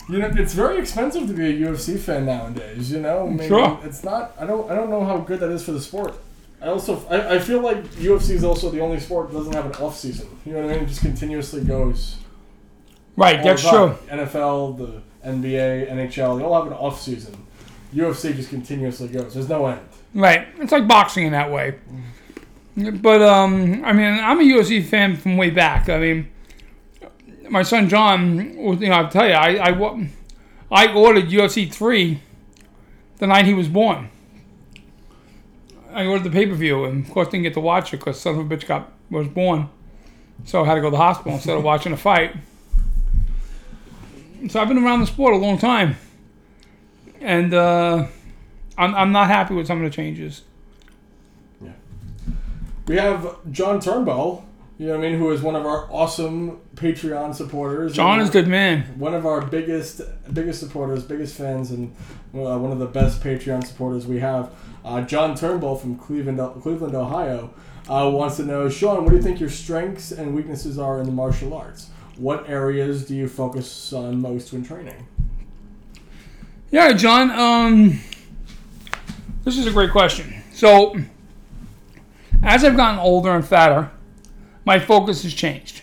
[0.09, 2.91] You know, it's very expensive to be a UFC fan nowadays.
[2.91, 3.79] You know, mean, Sure.
[3.83, 4.33] it's not.
[4.39, 4.69] I don't.
[4.71, 6.15] I don't know how good that is for the sport.
[6.61, 7.05] I also.
[7.09, 9.97] I, I feel like UFC is also the only sport that doesn't have an off
[9.97, 10.27] season.
[10.45, 10.83] You know what I mean?
[10.83, 12.17] It just continuously goes.
[13.17, 13.97] Right, that's true.
[14.09, 17.35] NFL, the NBA, NHL, they all have an off season.
[17.93, 19.33] UFC just continuously goes.
[19.33, 19.81] There's no end.
[20.13, 20.47] Right.
[20.59, 21.75] It's like boxing in that way.
[22.75, 25.89] But um, I mean, I'm a UFC fan from way back.
[25.89, 26.31] I mean,
[27.49, 30.09] my son John, you know, I'll tell you, I I,
[30.71, 32.21] I ordered UFC three
[33.17, 34.09] the night he was born.
[35.93, 38.19] I ordered the pay per view, and of course didn't get to watch it because
[38.19, 39.69] son of a bitch got was born,
[40.45, 42.35] so I had to go to the hospital instead of watching a fight.
[44.49, 45.97] So I've been around the sport a long time,
[47.19, 48.07] and uh,
[48.77, 50.41] I'm I'm not happy with some of the changes.
[51.61, 51.71] Yeah.
[52.87, 54.45] We have John Turnbull.
[54.81, 55.19] You know what I mean?
[55.19, 57.93] Who is one of our awesome Patreon supporters.
[57.93, 58.81] John is a good man.
[58.97, 60.01] one of our biggest
[60.33, 61.95] biggest supporters, biggest fans, and
[62.33, 64.51] uh, one of the best Patreon supporters we have.
[64.83, 67.53] Uh, John Turnbull from Cleveland, Cleveland, Ohio,
[67.87, 71.05] uh, wants to know, Sean, what do you think your strengths and weaknesses are in
[71.05, 71.91] the martial arts?
[72.17, 75.05] What areas do you focus on most when training?
[76.71, 77.29] Yeah, John.
[77.29, 77.99] Um,
[79.43, 80.41] this is a great question.
[80.53, 80.95] So,
[82.41, 83.91] as I've gotten older and fatter,
[84.65, 85.81] my focus has changed.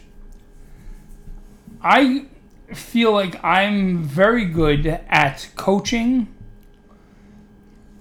[1.83, 2.27] I
[2.75, 6.29] feel like I'm very good at coaching,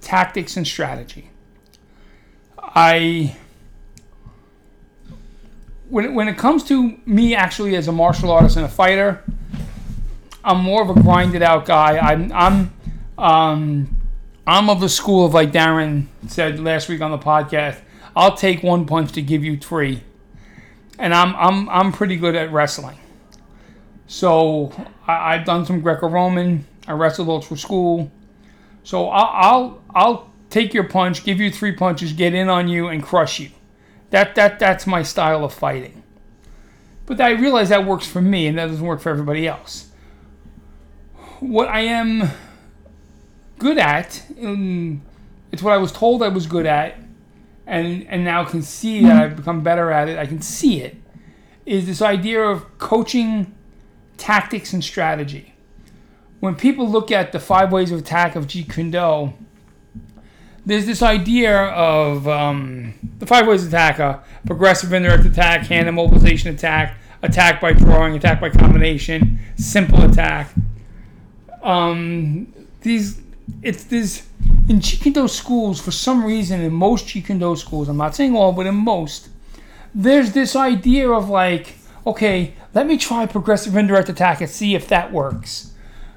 [0.00, 1.30] tactics, and strategy.
[2.58, 3.36] I
[5.88, 9.24] when it, when it comes to me actually as a martial artist and a fighter,
[10.44, 11.98] I'm more of a grinded out guy.
[11.98, 12.72] I'm I'm
[13.16, 13.96] um,
[14.46, 17.80] I'm of the school of like Darren said last week on the podcast.
[18.14, 20.02] I'll take one punch to give you three,
[20.98, 22.98] and I'm I'm I'm pretty good at wrestling.
[24.06, 24.72] So
[25.06, 26.66] I, I've done some Greco-Roman.
[26.86, 28.10] I wrestled all through school.
[28.82, 32.88] So I'll, I'll I'll take your punch, give you three punches, get in on you,
[32.88, 33.50] and crush you.
[34.10, 36.02] That that that's my style of fighting.
[37.06, 39.90] But I realize that works for me, and that doesn't work for everybody else.
[41.40, 42.30] What I am
[43.58, 45.02] good at, um,
[45.52, 46.96] it's what I was told I was good at,
[47.68, 50.18] and and now can see that I've become better at it.
[50.18, 50.96] I can see it.
[51.64, 53.54] Is this idea of coaching
[54.18, 55.54] tactics and strategy.
[56.40, 59.32] When people look at the five ways of attack of Jeet Kune Do,
[60.66, 65.88] there's this idea of um, the five ways of attack: uh, progressive indirect attack, hand
[65.88, 70.52] immobilization attack, attack by drawing, attack by combination, simple attack.
[71.62, 72.52] Um,
[72.82, 73.20] these
[73.62, 74.26] it's this
[74.68, 77.88] in Jeet schools for some reason in most Jeet schools.
[77.88, 79.28] I'm not saying all, but in most,
[79.94, 84.88] there's this idea of like, okay, let me try progressive indirect attack and see if
[84.88, 85.72] that works.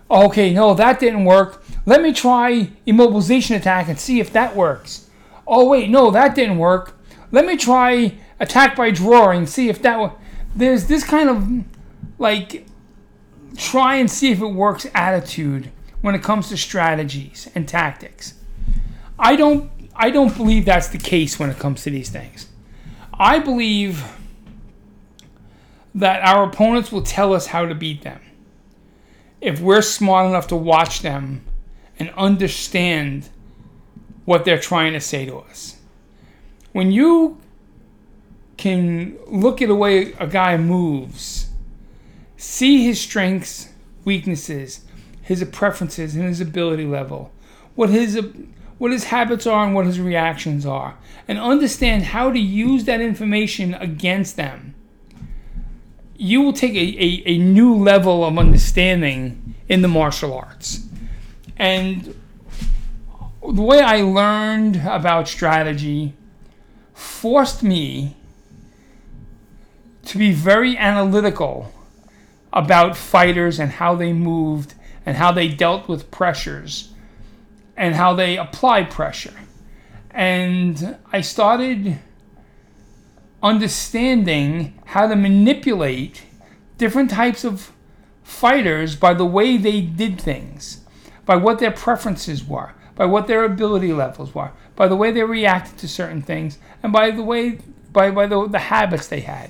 [0.10, 1.64] Okay, no, that didn't work.
[1.86, 5.10] Let me try immobilization attack and see if that works.
[5.48, 6.98] Oh wait, no, that didn't work.
[7.32, 9.98] Let me try attack by drawing, see if that.
[9.98, 10.18] wo-"
[10.56, 11.64] There's this kind of
[12.20, 12.68] like
[13.56, 18.36] try and see if it works attitude when it comes to strategies and tactics.
[19.18, 22.48] I don't I don't believe that's the case when it comes to these things.
[23.14, 24.04] I believe
[25.94, 28.22] that our opponents will tell us how to beat them.
[29.42, 31.46] If we're smart enough to watch them
[32.00, 33.30] and understand
[34.26, 35.78] what they're trying to say to us.
[36.72, 37.40] When you
[38.58, 41.50] can look at the way a guy moves,
[42.38, 43.70] see his strengths,
[44.06, 44.86] weaknesses,
[45.32, 47.32] his preferences, and his ability level,
[47.76, 48.20] what his
[48.78, 53.00] what his habits are and what his reactions are, and understand how to use that
[53.00, 54.74] information against them.
[56.18, 60.86] You will take a, a, a new level of understanding in the martial arts.
[61.58, 62.16] And
[63.42, 66.14] the way I learned about strategy
[66.94, 68.16] forced me
[70.06, 71.72] to be very analytical
[72.52, 74.74] about fighters and how they moved
[75.12, 76.94] and how they dealt with pressures
[77.76, 79.34] and how they applied pressure.
[80.10, 82.00] And I started
[83.44, 86.24] understanding how to manipulate
[86.78, 87.74] different types of
[88.24, 90.80] fighters by the way they did things,
[91.26, 95.24] by what their preferences were, by what their ability levels were, by the way they
[95.24, 97.60] reacted to certain things, and by the way
[97.92, 99.50] by, by the, the habits they had.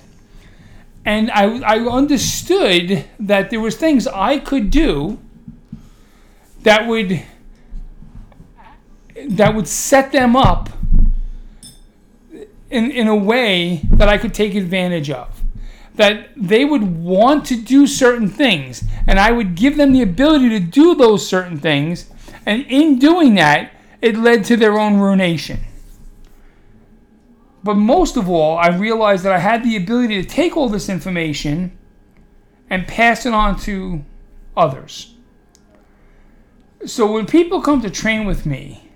[1.05, 5.19] And I, I understood that there was things I could do
[6.63, 7.23] that would
[9.27, 10.69] that would set them up
[12.69, 15.41] in, in a way that I could take advantage of.
[15.95, 20.49] That they would want to do certain things, and I would give them the ability
[20.49, 22.09] to do those certain things,
[22.45, 25.59] and in doing that, it led to their own ruination.
[27.63, 30.89] But most of all, I realized that I had the ability to take all this
[30.89, 31.77] information
[32.69, 34.03] and pass it on to
[34.57, 35.13] others.
[36.85, 38.89] So when people come to train with me,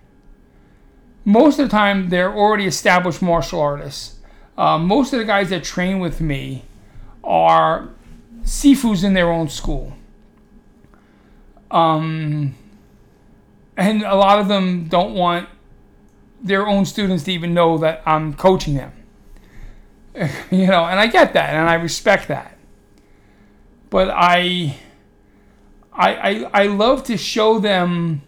[1.23, 4.19] most of the time they're already established martial artists.
[4.57, 6.63] Uh, most of the guys that train with me
[7.23, 7.89] are
[8.43, 9.93] sifus in their own school.
[11.71, 12.55] Um,
[13.75, 15.49] and a lot of them don't want
[16.41, 18.93] their own students to even know that I'm coaching them.
[20.51, 22.57] you know, and I get that and I respect that.
[23.89, 24.77] But I
[25.95, 28.21] I, I, I love to show them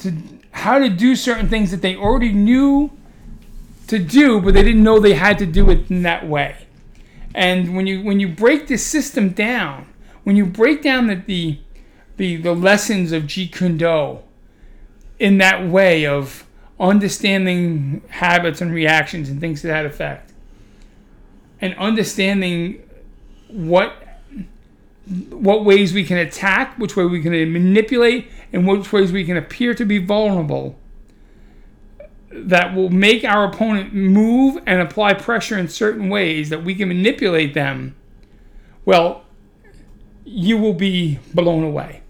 [0.00, 0.12] to,
[0.52, 2.90] how to do certain things that they already knew
[3.88, 6.56] to do, but they didn't know they had to do it in that way.
[7.34, 11.58] And when you when you break the system down, when you break down the the,
[12.16, 14.20] the, the lessons of Jeet Kune Do
[15.18, 16.46] in that way of
[16.78, 20.32] understanding habits and reactions and things to that effect,
[21.60, 22.88] and understanding
[23.48, 24.03] what
[25.30, 29.36] what ways we can attack, which way we can manipulate, and which ways we can
[29.36, 30.78] appear to be vulnerable
[32.30, 36.88] that will make our opponent move and apply pressure in certain ways that we can
[36.88, 37.94] manipulate them,
[38.84, 39.24] well,
[40.24, 42.02] you will be blown away.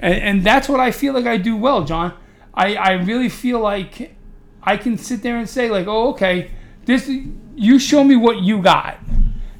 [0.00, 2.14] And, and that's what I feel like I do well, John.
[2.54, 4.14] I, I really feel like
[4.62, 6.50] I can sit there and say, like, oh, okay,
[6.86, 7.10] this
[7.54, 8.98] you show me what you got.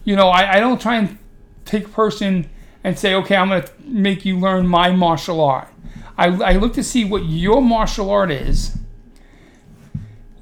[0.05, 1.19] You know, I, I don't try and
[1.65, 2.49] take a person
[2.89, 5.69] and say, okay, I'm going to make you learn my martial art.
[6.17, 8.77] I, I look to see what your martial art is,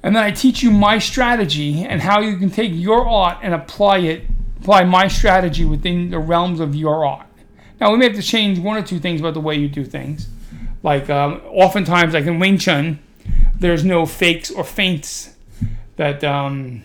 [0.03, 3.53] and then I teach you my strategy and how you can take your art and
[3.53, 4.27] apply it,
[4.61, 7.27] apply my strategy within the realms of your art.
[7.81, 9.85] Now, we may have to change one or two things about the way you do
[9.85, 10.29] things.
[10.85, 13.01] Like, um, oftentimes, like in Wing Chun,
[13.59, 15.35] there's no fakes or feints
[15.97, 16.85] that, um,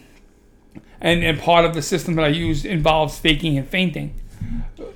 [0.99, 4.15] and, and part of the system that I use involves faking and feinting.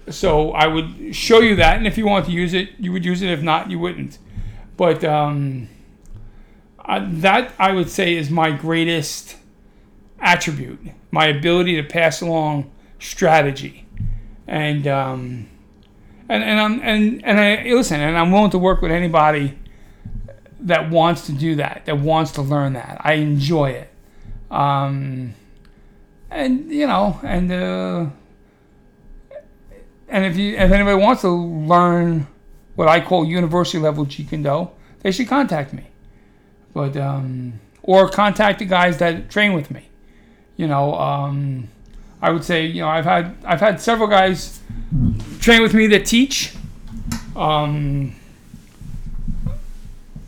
[0.09, 3.03] So I would show you that, and if you want to use it, you would
[3.03, 3.29] use it.
[3.29, 4.17] If not, you wouldn't.
[4.77, 5.67] But um,
[6.79, 9.35] I, that I would say is my greatest
[10.19, 10.79] attribute:
[11.11, 13.85] my ability to pass along strategy,
[14.47, 15.49] and um,
[16.29, 19.57] and and I'm and and I listen, and I'm willing to work with anybody
[20.61, 23.01] that wants to do that, that wants to learn that.
[23.03, 23.89] I enjoy it,
[24.51, 25.33] um,
[26.29, 27.51] and you know, and.
[27.51, 28.05] Uh,
[30.07, 32.27] and if you if anybody wants to learn
[32.75, 34.69] what I call university level Jeet
[35.01, 35.85] they should contact me.
[36.73, 39.89] But um, or contact the guys that train with me.
[40.57, 41.69] You know, um,
[42.21, 44.59] I would say you know I've had I've had several guys
[45.39, 46.55] train with me that teach.
[47.35, 48.15] Um,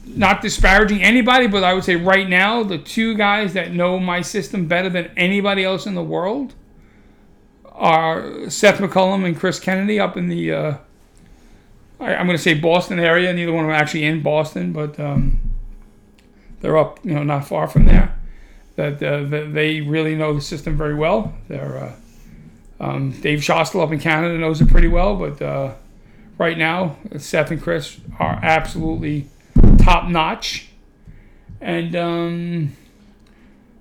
[0.05, 4.21] not disparaging anybody, but I would say right now the two guys that know my
[4.21, 6.55] system better than anybody else in the world
[7.77, 10.77] are Seth McCullum and Chris Kennedy up in the, uh,
[11.99, 13.31] I, am going to say Boston area.
[13.31, 15.39] Neither one of are actually in Boston, but um,
[16.61, 18.15] they're up, you know, not far from there.
[18.75, 21.33] That, uh, they really know the system very well.
[21.47, 21.95] They're uh,
[22.79, 25.73] um, Dave Shostel up in Canada knows it pretty well, but uh,
[26.37, 29.29] right now Seth and Chris are absolutely
[29.79, 30.69] top notch,
[31.59, 32.75] and um,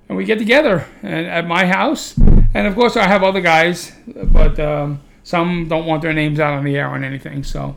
[0.09, 2.19] and we get together and at my house
[2.57, 6.55] and of course, I have other guys, but um, some don't want their names out
[6.55, 7.45] on the air on anything.
[7.45, 7.77] So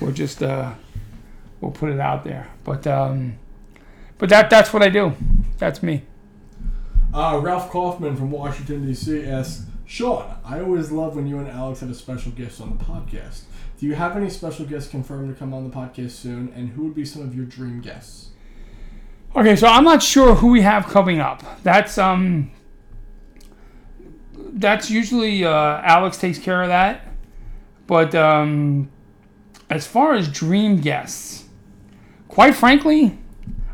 [0.00, 0.74] we'll just uh,
[1.60, 2.48] we'll put it out there.
[2.62, 3.36] But um,
[4.18, 5.16] but that that's what I do.
[5.58, 6.04] That's me.
[7.12, 9.24] Uh, Ralph Kaufman from Washington D.C.
[9.24, 12.84] asks, Sean, I always love when you and Alex have a special guest on the
[12.84, 13.42] podcast.
[13.78, 16.52] Do you have any special guests confirmed to come on the podcast soon?
[16.54, 18.28] And who would be some of your dream guests?
[19.34, 21.42] Okay, so I'm not sure who we have coming up.
[21.64, 22.52] That's um
[24.52, 25.50] that's usually uh,
[25.82, 27.06] Alex takes care of that.
[27.86, 28.90] But um,
[29.68, 31.44] as far as dream guests,
[32.28, 33.18] quite frankly,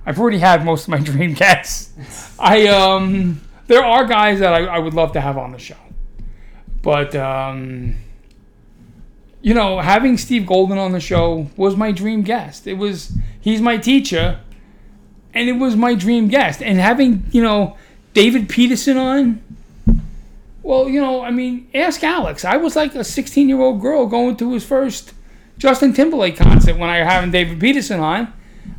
[0.07, 1.93] I've already had most of my dream guests.
[2.39, 5.76] I um, there are guys that I, I would love to have on the show,
[6.83, 7.97] but um,
[9.43, 12.66] you know, having Steve Golden on the show was my dream guest.
[12.66, 14.41] It was he's my teacher,
[15.35, 16.62] and it was my dream guest.
[16.62, 17.76] And having you know
[18.14, 19.43] David Peterson on,
[20.62, 22.44] well, you know, I mean, ask Alex.
[22.44, 25.14] I was like a 16 year old girl going to his first
[25.56, 28.32] Justin Timberlake concert when I having David Peterson on.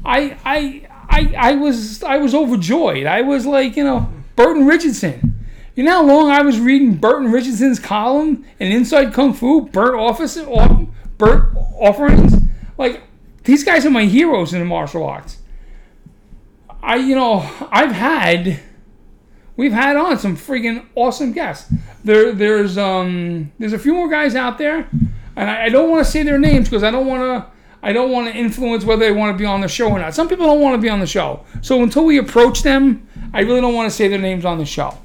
[0.06, 3.06] I I I I was I was overjoyed.
[3.06, 5.40] I was like you know Burton Richardson.
[5.80, 9.96] You know how long I was reading Burton Richardson's column in Inside Kung Fu, Burt
[9.96, 12.34] Office, off, Burt Offerings?
[12.78, 13.04] Like,
[13.46, 15.38] these guys are my heroes in the martial arts.
[16.84, 18.60] I, you know, I've had,
[19.60, 21.70] we've had on some freaking awesome guests.
[22.06, 24.88] There, there's, um, there's a few more guys out there,
[25.36, 27.52] and I, I don't want to say their names because I don't want to,
[27.84, 30.16] I don't want to influence whether they want to be on the show or not.
[30.16, 33.42] Some people don't want to be on the show, so until we approach them, I
[33.42, 34.98] really don't want to say their names on the show.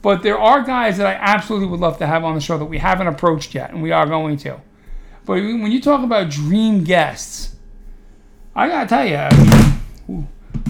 [0.00, 2.64] But there are guys that I absolutely would love to have on the show that
[2.64, 4.58] we haven't approached yet, and we are going to.
[5.26, 7.54] But when you talk about dream guests,
[8.56, 10.24] I gotta tell you,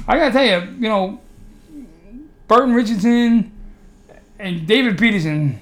[0.09, 1.21] I, gotta tell you, you know,
[2.51, 3.53] Burton Richardson
[4.39, 5.59] and David Peterson,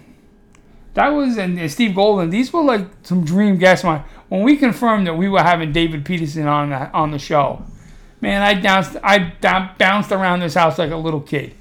[0.94, 2.30] that was and Steve Golden.
[2.30, 3.84] These were like some dream guests.
[4.28, 7.62] When we confirmed that we were having David Peterson on the, on the show,
[8.20, 9.34] man, I bounced I
[9.78, 11.54] bounced around this house like a little kid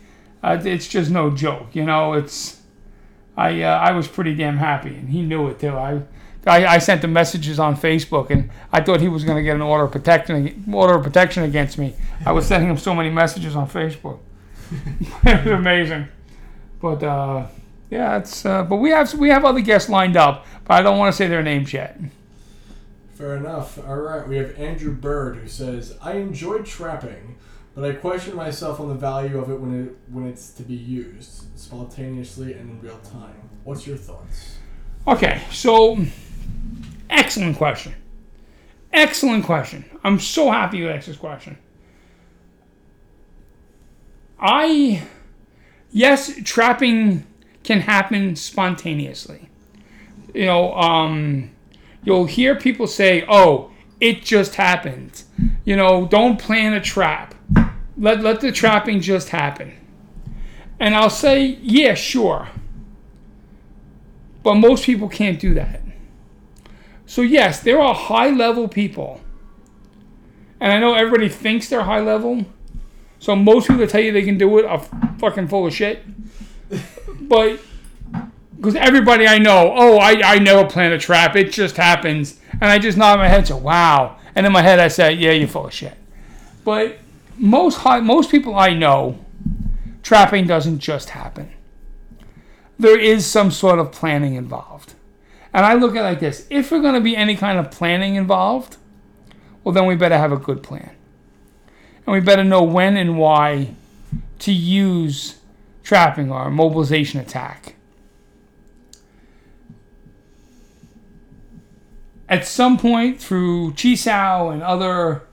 [0.43, 1.75] uh, it's just no joke.
[1.75, 2.61] You know, it's
[3.35, 5.75] I uh, I was pretty damn happy, and he knew it too.
[5.75, 6.01] I,
[6.45, 9.55] I, I sent the messages on Facebook, and I thought he was going to get
[9.55, 11.95] an order of protection order of protection against me.
[12.25, 14.19] I was sending him so many messages on Facebook.
[15.23, 16.07] it was amazing,
[16.81, 17.47] but uh,
[17.89, 20.97] yeah, it's uh, but we have we have other guests lined up, but I don't
[20.97, 21.99] want to say their names yet.
[23.13, 23.79] Fair enough.
[23.87, 27.37] All right, we have Andrew Bird who says, "I enjoy trapping."
[27.77, 30.73] but I question myself on the value of it when it when it's to be
[30.73, 33.35] used spontaneously and in real time.
[33.65, 34.57] What's your thoughts?
[35.07, 35.95] Okay, so
[37.07, 37.93] excellent question.
[38.91, 39.85] Excellent question.
[40.03, 41.55] I'm so happy you asked this question.
[44.39, 45.03] I
[45.91, 47.25] yes, trapping
[47.63, 49.49] can happen spontaneously.
[50.33, 51.51] You know, um,
[52.03, 55.23] you'll hear people say, "Oh, it just happened."
[55.65, 57.33] You know, don't plan a trap
[57.97, 59.73] let, let the trapping just happen.
[60.79, 62.49] And I'll say, yeah, sure.
[64.43, 65.81] But most people can't do that.
[67.05, 69.21] So, yes, there are high level people.
[70.59, 72.45] And I know everybody thinks they're high level.
[73.19, 74.79] So, most people that tell you they can do it are
[75.19, 76.03] fucking full of shit.
[77.21, 77.59] but,
[78.55, 81.35] because everybody I know, oh, I, I never plan a trap.
[81.35, 82.39] It just happens.
[82.53, 84.17] And I just nod my head and say, wow.
[84.35, 85.95] And in my head, I say, yeah, you're full of shit.
[86.63, 86.99] But
[87.37, 89.23] most high, most people I know,
[90.01, 91.51] trapping doesn't just happen.
[92.79, 94.93] There is some sort of planning involved.
[95.53, 97.71] And I look at it like this if we're going to be any kind of
[97.71, 98.77] planning involved,
[99.63, 100.91] well, then we better have a good plan.
[102.07, 103.75] And we better know when and why
[104.39, 105.39] to use
[105.83, 107.75] trapping or mobilization attack.
[112.29, 115.23] At some point through Chi Sao and other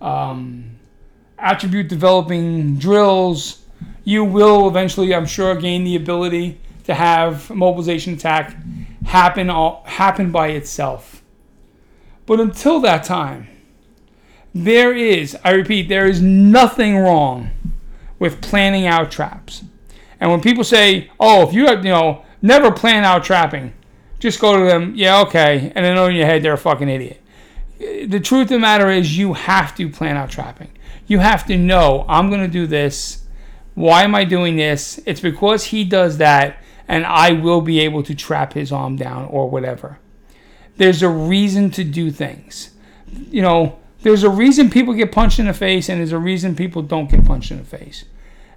[0.00, 0.72] um,
[1.38, 3.62] attribute developing drills,
[4.02, 8.56] you will eventually, I'm sure, gain the ability to have mobilization attack
[9.06, 9.48] happen
[9.84, 11.22] happen by itself.
[12.26, 13.48] But until that time,
[14.54, 17.50] there is, I repeat, there is nothing wrong
[18.18, 19.64] with planning out traps.
[20.20, 23.72] And when people say, "Oh, if you have, you know, never plan out trapping,"
[24.20, 27.20] just go to them, "Yeah, okay," and then in your head they're a fucking idiot.
[27.78, 30.70] The truth of the matter is, you have to plan out trapping
[31.06, 33.24] you have to know I'm going to do this.
[33.74, 35.00] Why am I doing this?
[35.06, 39.26] It's because he does that, and I will be able to trap his arm down
[39.26, 39.98] or whatever.
[40.76, 42.70] There's a reason to do things.
[43.30, 46.54] You know, there's a reason people get punched in the face, and there's a reason
[46.54, 48.04] people don't get punched in the face.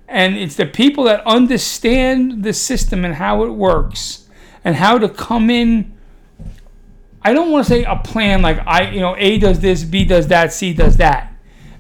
[0.05, 4.27] And it's the people that understand the system and how it works
[4.65, 5.97] and how to come in.
[7.21, 10.03] I don't want to say a plan like I, you know, A does this, B
[10.03, 11.33] does that, C does that.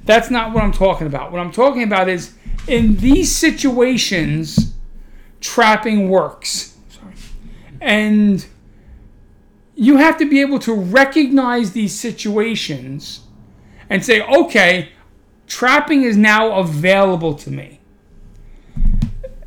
[0.05, 1.33] That's not what I'm talking about.
[1.33, 2.33] What I'm talking about is
[2.69, 4.73] in these situations,
[5.41, 6.77] trapping works.
[6.89, 7.13] Sorry.
[7.81, 8.45] And
[9.75, 13.26] you have to be able to recognize these situations
[13.89, 14.89] and say, okay,
[15.47, 17.79] trapping is now available to me.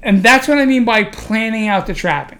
[0.02, 2.38] And that's what I mean by planning out the trapping.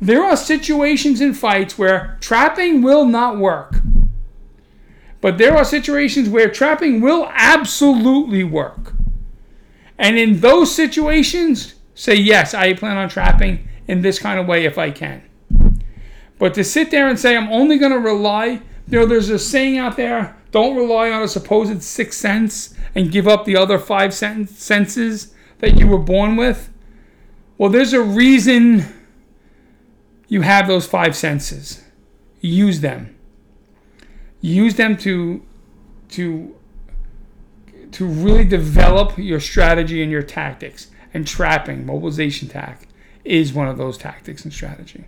[0.00, 3.76] There are situations in fights where trapping will not work.
[5.20, 8.94] But there are situations where trapping will absolutely work.
[9.96, 14.64] And in those situations, say, yes, I plan on trapping in this kind of way
[14.64, 15.22] if I can.
[16.40, 19.38] But to sit there and say I'm only going to rely, you know, there's a
[19.38, 23.78] saying out there: don't rely on a supposed sixth sense and give up the other
[23.78, 26.70] five sen- senses that you were born with.
[27.58, 28.84] Well, there's a reason
[30.28, 31.82] you have those five senses.
[32.40, 33.16] Use them.
[34.40, 35.42] Use them to
[36.10, 36.54] to
[37.92, 40.90] to really develop your strategy and your tactics.
[41.14, 42.88] And trapping, mobilization tack,
[43.24, 45.04] is one of those tactics and strategy.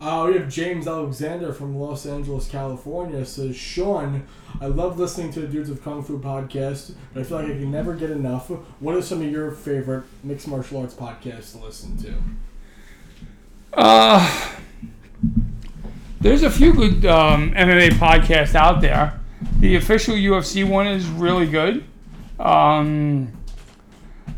[0.00, 3.24] Uh, we have James Alexander from Los Angeles, California.
[3.24, 4.24] Says Sean,
[4.60, 7.50] I love listening to the Dudes of Kung Fu podcast, but I feel like I
[7.50, 8.48] can never get enough.
[8.78, 12.14] What are some of your favorite mixed martial arts podcasts to listen to?
[13.72, 14.52] Uh,
[16.20, 19.18] there's a few good um, MMA podcasts out there.
[19.58, 21.82] The official UFC one is really good.
[22.38, 23.32] Um,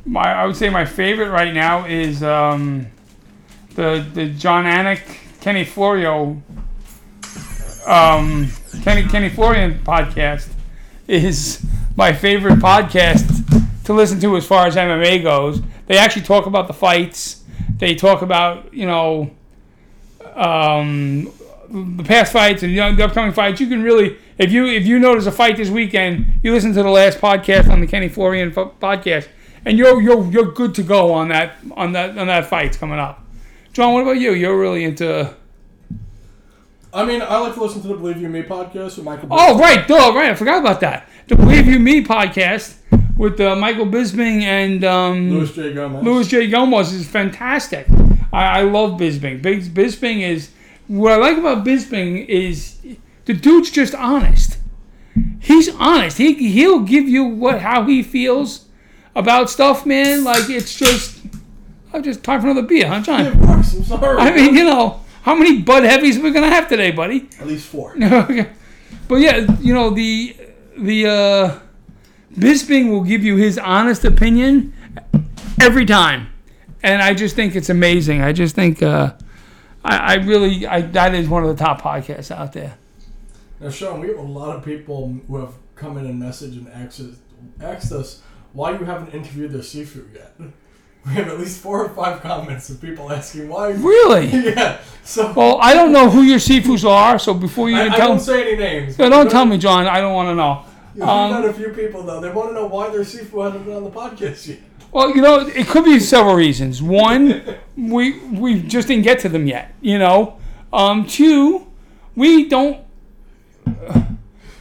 [0.06, 2.86] my I would say my favorite right now is um,
[3.74, 6.42] the the Jon Anik Kenny Florio
[7.86, 8.48] um,
[8.82, 10.48] Kenny Kenny Florian podcast
[11.08, 11.64] is
[11.96, 15.60] my favorite podcast to listen to as far as MMA goes.
[15.86, 17.42] They actually talk about the fights.
[17.78, 19.30] They talk about you know
[20.34, 21.32] um,
[21.68, 23.60] the past fights and you know, the upcoming fights.
[23.60, 26.82] You can really if you if you notice a fight this weekend, you listen to
[26.82, 29.28] the last podcast on the Kenny Florian podcast,
[29.64, 32.98] and you're you're you're good to go on that on that on that fight coming
[32.98, 33.24] up.
[33.72, 34.32] John, what about you?
[34.32, 35.34] You're really into.
[36.92, 39.28] I mean, I like to listen to the Believe You Me podcast with Michael.
[39.30, 40.30] Oh right, duh, right.
[40.30, 41.08] I forgot about that.
[41.28, 42.76] The Believe You Me podcast
[43.16, 45.72] with uh, Michael Bisping and um, Luis J.
[45.72, 46.02] Gomez.
[46.02, 46.48] Luis J.
[46.48, 47.86] Gomez is fantastic.
[48.32, 49.40] I, I love Bisping.
[49.40, 50.50] Bis- Bisping is
[50.88, 52.78] what I like about Bisping is
[53.26, 54.58] the dude's just honest.
[55.38, 56.18] He's honest.
[56.18, 58.66] He he'll give you what how he feels
[59.14, 60.24] about stuff, man.
[60.24, 61.20] Like it's just,
[61.92, 63.49] I just time for another beer, huh, Yeah, John?
[63.60, 63.90] Of course.
[63.90, 64.18] I'm sorry.
[64.18, 67.28] I mean, you know, how many Bud Heavies we're we gonna have today, buddy?
[67.40, 67.94] at least four.
[68.02, 68.50] Okay.
[69.08, 70.36] but yeah, you know the
[70.76, 71.58] the uh,
[72.34, 74.72] Bisping will give you his honest opinion
[75.60, 76.28] every time,
[76.82, 78.22] and I just think it's amazing.
[78.22, 79.12] I just think uh,
[79.84, 82.76] I, I really I, that is one of the top podcasts out there.
[83.60, 86.68] Now, Sean, we have a lot of people who have come in and messaged and
[86.68, 87.16] asked us,
[87.60, 90.32] asked us why you haven't interviewed their Sifu yet.
[91.06, 93.70] We have at least four or five comments of people asking why.
[93.70, 94.26] Really?
[94.54, 94.80] yeah.
[95.02, 97.96] So Well, I don't know who your Sifus are, so before you I, even I
[97.96, 98.98] tell won't say any names.
[98.98, 99.86] no, don't tell me, John.
[99.86, 100.64] I don't want to know.
[101.06, 102.20] Um, got a few people though.
[102.20, 104.58] They want to know why their Sifu hasn't been on the podcast yet.
[104.92, 106.82] Well, you know, it could be several reasons.
[106.82, 107.42] One,
[107.76, 109.72] we we just didn't get to them yet.
[109.80, 110.38] You know.
[110.72, 111.66] Um, two,
[112.14, 112.84] we don't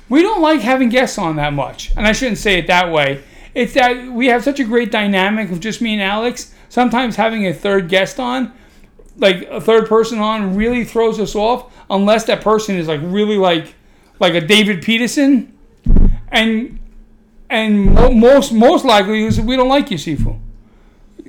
[0.09, 3.23] we don't like having guests on that much, and I shouldn't say it that way.
[3.53, 6.53] It's that we have such a great dynamic of just me and Alex.
[6.69, 8.53] Sometimes having a third guest on,
[9.17, 13.37] like a third person on, really throws us off unless that person is like really
[13.37, 13.75] like
[14.19, 15.57] like a David Peterson,
[16.29, 16.79] and
[17.49, 20.39] and most most likely is we don't like you, Sifu.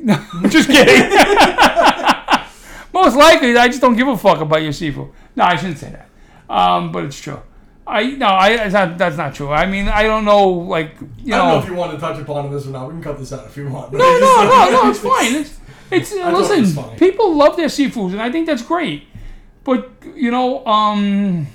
[0.02, 0.16] No,
[0.48, 1.10] just kidding.
[2.94, 5.10] most likely, I just don't give a fuck about your Sifu.
[5.36, 6.08] No, I shouldn't say that.
[6.50, 7.42] Um, but it's true.
[7.90, 9.50] I no, I it's not, that's not true.
[9.50, 11.54] I mean, I don't know, like you I don't know.
[11.54, 12.86] know if you want to touch upon this or not.
[12.86, 13.92] We can cut this out if you want.
[13.92, 14.90] No, no, no, no.
[14.90, 15.34] It's fine.
[15.34, 15.58] It's,
[15.90, 16.82] it's I thought it was listen.
[16.82, 16.98] funny.
[16.98, 19.06] People love their Sifus, and I think that's great.
[19.64, 21.46] But you know, um,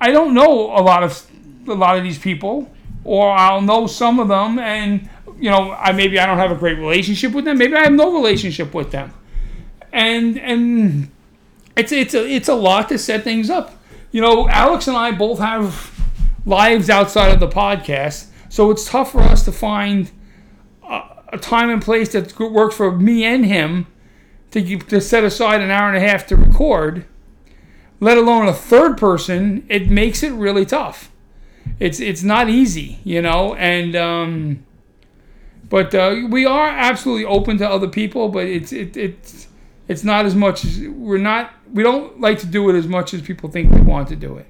[0.00, 1.26] I don't know a lot of
[1.66, 2.70] a lot of these people,
[3.04, 6.56] or I'll know some of them, and you know, I maybe I don't have a
[6.56, 7.58] great relationship with them.
[7.58, 9.12] Maybe I have no relationship with them,
[9.92, 11.10] and and
[11.76, 13.74] it's it's a it's a lot to set things up.
[14.10, 15.94] You know, Alex and I both have
[16.46, 20.10] lives outside of the podcast, so it's tough for us to find
[21.32, 23.86] a time and place that works for me and him
[24.50, 27.04] to, to set aside an hour and a half to record,
[28.00, 31.10] let alone a third person, it makes it really tough.
[31.78, 34.64] It's it's not easy, you know, and um,
[35.68, 39.47] but uh, we are absolutely open to other people, but it's it, it's
[39.88, 43.12] it's not as much as we're not we don't like to do it as much
[43.14, 44.46] as people think we want to do it.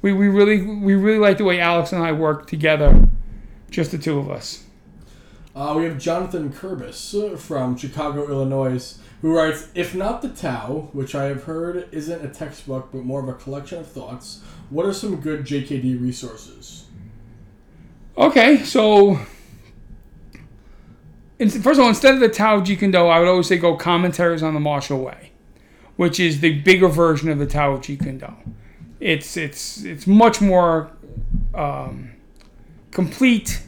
[0.00, 3.08] We, we really we really like the way Alex and I work together,
[3.70, 4.64] just the two of us.
[5.54, 11.16] Uh, we have Jonathan Kurbis from Chicago, Illinois, who writes, If not the Tao, which
[11.16, 14.92] I have heard isn't a textbook but more of a collection of thoughts, what are
[14.92, 16.86] some good JKD resources?
[18.16, 19.18] Okay, so
[21.38, 23.58] first of all, instead of the Tao of Jeet Kune Do, I would always say
[23.58, 25.30] go commentaries on the martial way,
[25.96, 28.32] which is the bigger version of the Tao of Jeet Kune Do.
[29.00, 30.90] It's it's it's much more
[31.54, 32.10] um,
[32.90, 33.62] complete.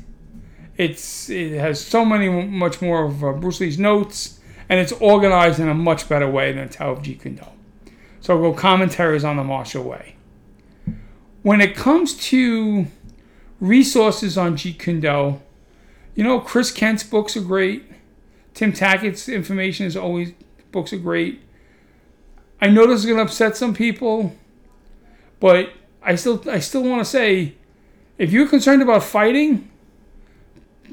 [0.76, 5.60] It's it has so many much more of uh, Bruce Lee's notes, and it's organized
[5.60, 7.44] in a much better way than the Tao of Jeet Kune Do.
[8.20, 10.16] So go commentaries on the martial way.
[11.42, 12.86] When it comes to
[13.60, 15.40] resources on Jeet Kune Do,
[16.14, 17.90] you know, Chris Kent's books are great.
[18.54, 20.32] Tim Tackett's information is always,
[20.72, 21.40] books are great.
[22.60, 24.36] I know this is to upset some people,
[25.38, 25.70] but
[26.02, 27.54] I still, I still want to say,
[28.18, 29.70] if you're concerned about fighting,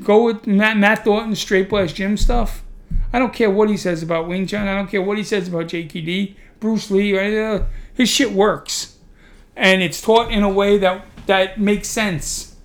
[0.03, 2.63] go with Matt, Matt Thornton, Straight Blast Gym stuff.
[3.11, 4.67] I don't care what he says about Wing Chun.
[4.67, 7.17] I don't care what he says about JKD, Bruce Lee.
[7.17, 7.63] Right?
[7.93, 8.97] His shit works,
[9.55, 12.55] and it's taught in a way that that makes sense.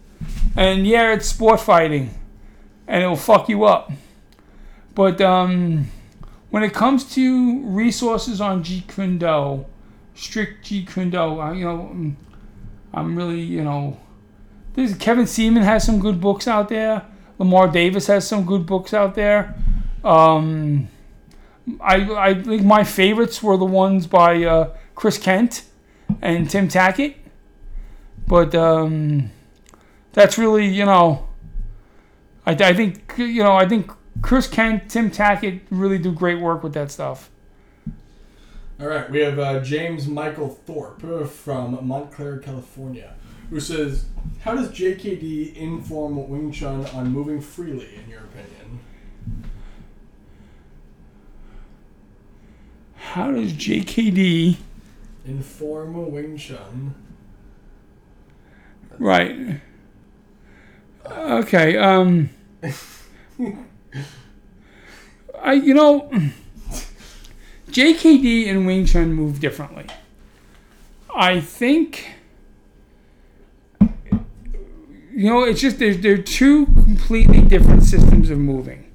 [0.54, 2.10] And yeah, it's sport fighting,
[2.86, 3.90] and it'll fuck you up.
[4.94, 5.88] But um,
[6.50, 9.64] when it comes to resources on Jeet Kune Do,
[10.14, 12.16] strict Jeet Kune Do, I, you know, I'm,
[12.92, 13.98] I'm really, you know,
[14.74, 17.04] this Kevin Seaman has some good books out there.
[17.38, 19.54] Lamar Davis has some good books out there.
[20.04, 20.88] Um,
[21.80, 25.64] I I think my favorites were the ones by uh, Chris Kent
[26.20, 27.14] and Tim Tackett,
[28.26, 29.30] but um,
[30.12, 31.28] that's really you know.
[32.46, 33.90] I, I think you know I think
[34.20, 37.30] Chris Kent, Tim Tackett really do great work with that stuff.
[38.80, 43.14] All right, we have uh, James Michael Thorpe from Montclair, California,
[43.50, 44.06] who says,
[44.40, 48.80] "How does JKD inform Wing Chun on moving freely, in your opinion?"
[52.96, 54.56] How does JKD
[55.26, 56.94] Inform Wing Chun.
[58.98, 59.60] right?
[61.06, 61.76] Okay.
[61.76, 62.30] Um.
[65.42, 66.08] I you know
[67.70, 69.86] JKD and Wing Chun move differently.
[71.14, 72.12] I think
[73.80, 78.90] you know it's just they're, they're two completely different systems of moving.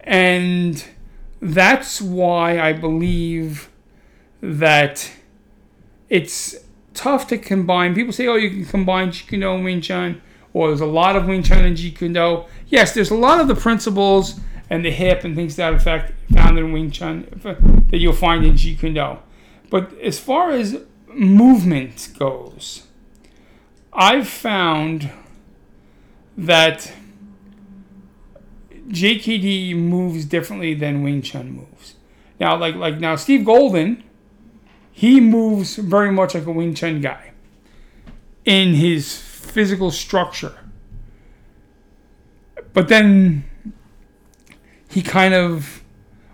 [0.00, 0.82] And
[1.40, 3.70] that's why I believe
[4.40, 5.10] that
[6.08, 6.56] it's
[6.94, 7.94] tough to combine.
[7.94, 10.20] People say, oh, you can combine Kune and Wing Chun,
[10.52, 12.44] or there's a lot of Wing Chun and Jeet Kune Do.
[12.66, 16.58] Yes, there's a lot of the principles and the hip and things that effect found
[16.58, 17.54] in Wing Chun uh,
[17.90, 19.18] that you'll find in Jeet Kune Do.
[19.70, 22.86] But as far as movement goes,
[23.92, 25.10] I've found
[26.36, 26.92] that
[28.88, 31.94] JKD moves differently than Wing Chun moves.
[32.38, 34.02] Now, like like now, Steve Golden,
[34.90, 37.32] he moves very much like a Wing Chun guy
[38.44, 40.56] in his physical structure.
[42.72, 43.44] But then
[44.88, 45.82] he kind of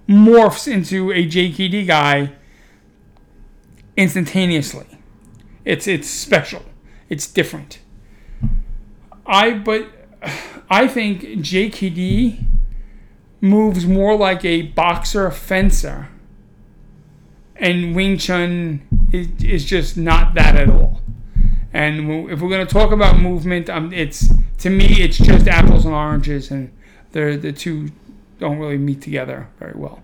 [0.09, 2.33] morphs into a JKD guy
[3.97, 4.87] instantaneously.
[5.65, 6.63] It's it's special.
[7.09, 7.81] It's different.
[9.27, 9.89] I but
[10.71, 12.45] I think JKD
[13.41, 16.09] moves more like a boxer fencer,
[17.57, 20.96] and Wing Chun is, is just not that at all.
[21.77, 25.85] And if we're going to talk about movement, um, it's to me it's just apples
[25.85, 26.73] and oranges, and
[27.13, 27.91] they're the two
[28.41, 30.01] don't really meet together very well.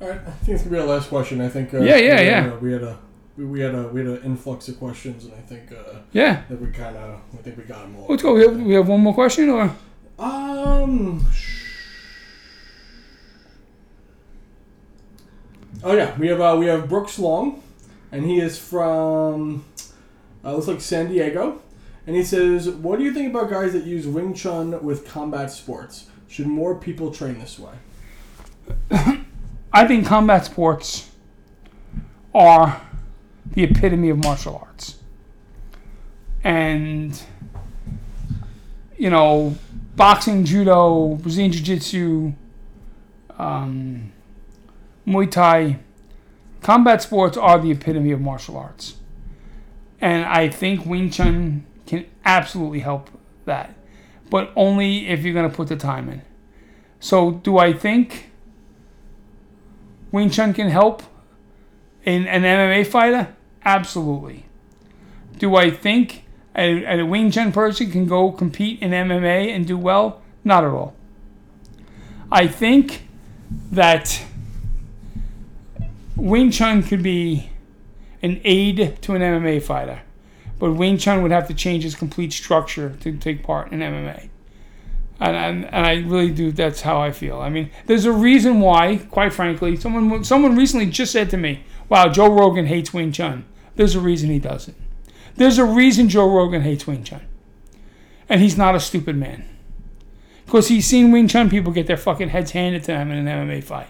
[0.00, 1.42] All right, I think it's gonna be our last question.
[1.42, 1.74] I think.
[1.74, 2.52] Uh, Yeah, yeah, we, yeah.
[2.54, 2.98] Uh, we had a
[3.36, 6.42] we, we had a we had an influx of questions, and I think uh, Yeah,
[6.48, 8.06] that we kind of I think we got them all.
[8.08, 8.32] let's go.
[8.32, 9.76] We have, we have one more question, or
[10.18, 11.26] Um.
[15.82, 17.62] Oh yeah, we have uh, we have Brooks Long,
[18.10, 19.64] and he is from
[20.44, 21.62] uh, looks like San Diego,
[22.06, 25.50] and he says, "What do you think about guys that use Wing Chun with combat
[25.50, 26.06] sports?
[26.28, 27.74] Should more people train this way?"
[29.72, 31.10] I think combat sports
[32.34, 32.80] are
[33.52, 34.96] the epitome of martial arts.
[36.42, 37.20] And,
[38.96, 39.56] you know,
[39.96, 42.32] boxing, judo, Brazilian Jiu Jitsu,
[43.38, 44.12] um,
[45.06, 45.78] Muay Thai,
[46.60, 48.96] combat sports are the epitome of martial arts.
[50.00, 53.10] And I think Wing Chun can absolutely help
[53.44, 53.74] that,
[54.30, 56.22] but only if you're going to put the time in.
[57.00, 58.30] So, do I think
[60.10, 61.02] Wing Chun can help
[62.04, 63.34] in an MMA fighter?
[63.64, 64.46] Absolutely.
[65.38, 66.24] Do I think
[66.56, 70.22] a, a Wing Chun person can go compete in MMA and do well?
[70.44, 70.94] Not at all.
[72.30, 73.06] I think
[73.70, 74.22] that
[76.16, 77.50] Wing Chun could be
[78.24, 80.00] an aid to an MMA fighter,
[80.58, 84.30] but Wing Chun would have to change his complete structure to take part in MMA.
[85.20, 86.50] And, and, and I really do.
[86.50, 87.38] That's how I feel.
[87.38, 88.96] I mean, there's a reason why.
[89.10, 93.44] Quite frankly, someone someone recently just said to me, "Wow, Joe Rogan hates Wing Chun."
[93.76, 94.74] There's a reason he does it.
[95.36, 97.22] There's a reason Joe Rogan hates Wing Chun,
[98.28, 99.44] and he's not a stupid man.
[100.46, 103.48] Because he's seen Wing Chun people get their fucking heads handed to them in an
[103.48, 103.88] MMA fight,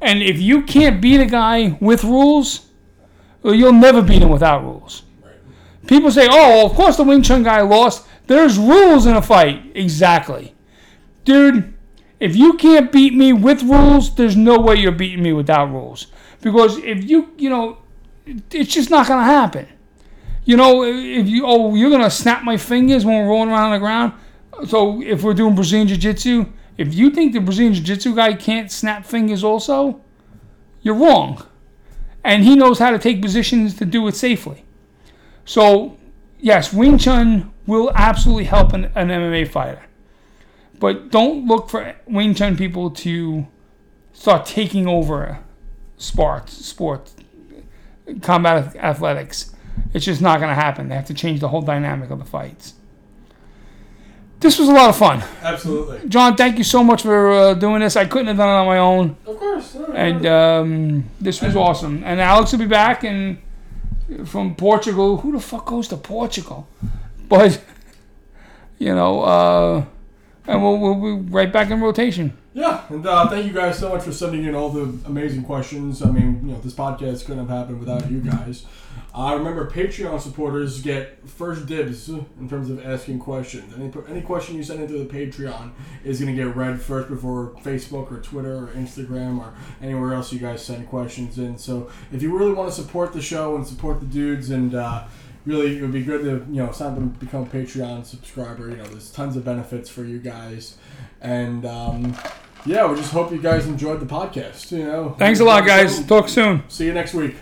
[0.00, 2.65] And if you can't beat a guy with rules,
[3.46, 5.02] well, you'll never beat him without rules.
[5.86, 8.04] People say, oh, of course the Wing Chun guy lost.
[8.26, 9.70] There's rules in a fight.
[9.76, 10.52] Exactly.
[11.24, 11.72] Dude,
[12.18, 16.08] if you can't beat me with rules, there's no way you're beating me without rules.
[16.40, 17.78] Because if you, you know,
[18.50, 19.68] it's just not going to happen.
[20.44, 23.66] You know, if you, oh, you're going to snap my fingers when we're rolling around
[23.66, 24.12] on the ground.
[24.66, 26.46] So if we're doing Brazilian Jiu Jitsu,
[26.78, 30.00] if you think the Brazilian Jiu Jitsu guy can't snap fingers also,
[30.82, 31.46] you're wrong.
[32.26, 34.64] And he knows how to take positions to do it safely.
[35.44, 35.96] So,
[36.40, 39.82] yes, Wing Chun will absolutely help an, an MMA fighter.
[40.80, 43.46] But don't look for Wing Chun people to
[44.12, 45.38] start taking over
[45.98, 47.12] sports, sport,
[48.22, 49.54] combat athletics.
[49.94, 50.88] It's just not going to happen.
[50.88, 52.74] They have to change the whole dynamic of the fights.
[54.40, 55.24] This was a lot of fun.
[55.42, 56.08] Absolutely.
[56.08, 57.96] John, thank you so much for uh, doing this.
[57.96, 59.16] I couldn't have done it on my own.
[59.26, 59.74] Of course.
[59.74, 62.02] no, And um, this was awesome.
[62.04, 63.38] And Alex will be back and
[64.26, 65.16] from Portugal.
[65.18, 66.68] Who the fuck goes to Portugal?
[67.28, 67.62] But
[68.78, 69.84] you know, uh,
[70.46, 72.36] and we'll, we'll be right back in rotation.
[72.56, 76.00] Yeah, and uh, thank you guys so much for sending in all the amazing questions.
[76.00, 78.64] I mean, you know, this podcast couldn't have happened without you guys.
[79.14, 83.74] I remember Patreon supporters get first dibs in terms of asking questions.
[83.74, 87.54] Any, any question you send into the Patreon is going to get read first before
[87.62, 89.52] Facebook or Twitter or Instagram or
[89.82, 91.58] anywhere else you guys send questions in.
[91.58, 95.04] So if you really want to support the show and support the dudes and uh,
[95.44, 98.70] really it would be good to you know sign up and become a Patreon subscriber.
[98.70, 100.78] You know, there's tons of benefits for you guys,
[101.20, 102.16] and um,
[102.66, 104.70] yeah, we just hope you guys enjoyed the podcast.
[104.72, 106.04] You know, Thanks a lot, guys.
[106.06, 106.64] Talk soon.
[106.68, 107.36] See you next week.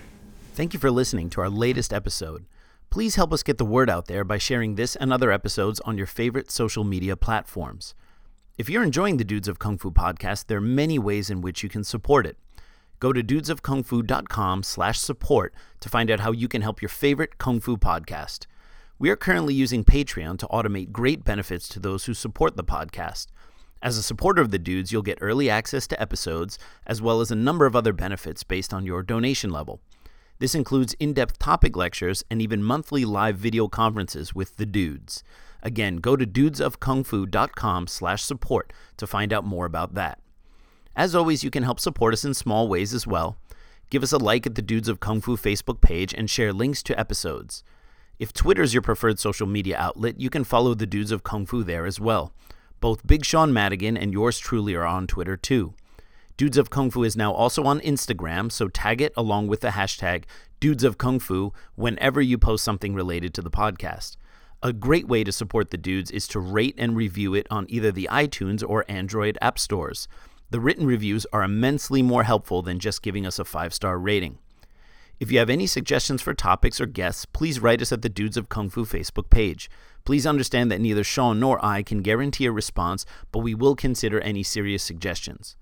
[0.54, 2.44] Thank you for listening to our latest episode.
[2.90, 5.98] Please help us get the word out there by sharing this and other episodes on
[5.98, 7.94] your favorite social media platforms.
[8.56, 11.64] If you're enjoying the Dudes of Kung Fu podcast, there are many ways in which
[11.64, 12.36] you can support it.
[13.00, 17.58] Go to dudesofkungfu.com slash support to find out how you can help your favorite Kung
[17.58, 18.46] Fu podcast.
[18.96, 23.26] We are currently using Patreon to automate great benefits to those who support the podcast.
[23.84, 27.30] As a supporter of the Dudes, you'll get early access to episodes, as well as
[27.30, 29.78] a number of other benefits based on your donation level.
[30.38, 35.22] This includes in depth topic lectures and even monthly live video conferences with the dudes.
[35.62, 40.18] Again, go to dudesofkungfu.com slash support to find out more about that.
[40.96, 43.36] As always, you can help support us in small ways as well.
[43.90, 46.82] Give us a like at the Dudes of Kung Fu Facebook page and share links
[46.84, 47.62] to episodes.
[48.18, 51.44] If Twitter is your preferred social media outlet, you can follow the Dudes of Kung
[51.44, 52.32] Fu there as well.
[52.84, 55.72] Both Big Sean Madigan and yours truly are on Twitter too.
[56.36, 59.68] Dudes of Kung Fu is now also on Instagram, so tag it along with the
[59.68, 60.24] hashtag
[60.60, 64.18] Dudes of Kung Fu whenever you post something related to the podcast.
[64.62, 67.90] A great way to support the dudes is to rate and review it on either
[67.90, 70.06] the iTunes or Android app stores.
[70.50, 74.40] The written reviews are immensely more helpful than just giving us a five star rating.
[75.18, 78.36] If you have any suggestions for topics or guests, please write us at the Dudes
[78.36, 79.70] of Kung Fu Facebook page.
[80.04, 84.20] Please understand that neither Sean nor I can guarantee a response, but we will consider
[84.20, 85.56] any serious suggestions.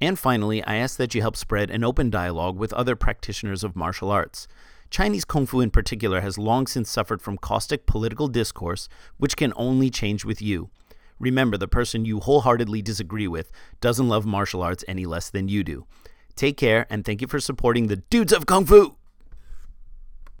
[0.00, 3.74] And finally, I ask that you help spread an open dialogue with other practitioners of
[3.74, 4.46] martial arts.
[4.90, 9.52] Chinese Kung Fu in particular has long since suffered from caustic political discourse, which can
[9.56, 10.70] only change with you.
[11.18, 15.64] Remember, the person you wholeheartedly disagree with doesn't love martial arts any less than you
[15.64, 15.86] do.
[16.36, 18.97] Take care, and thank you for supporting the Dudes of Kung Fu!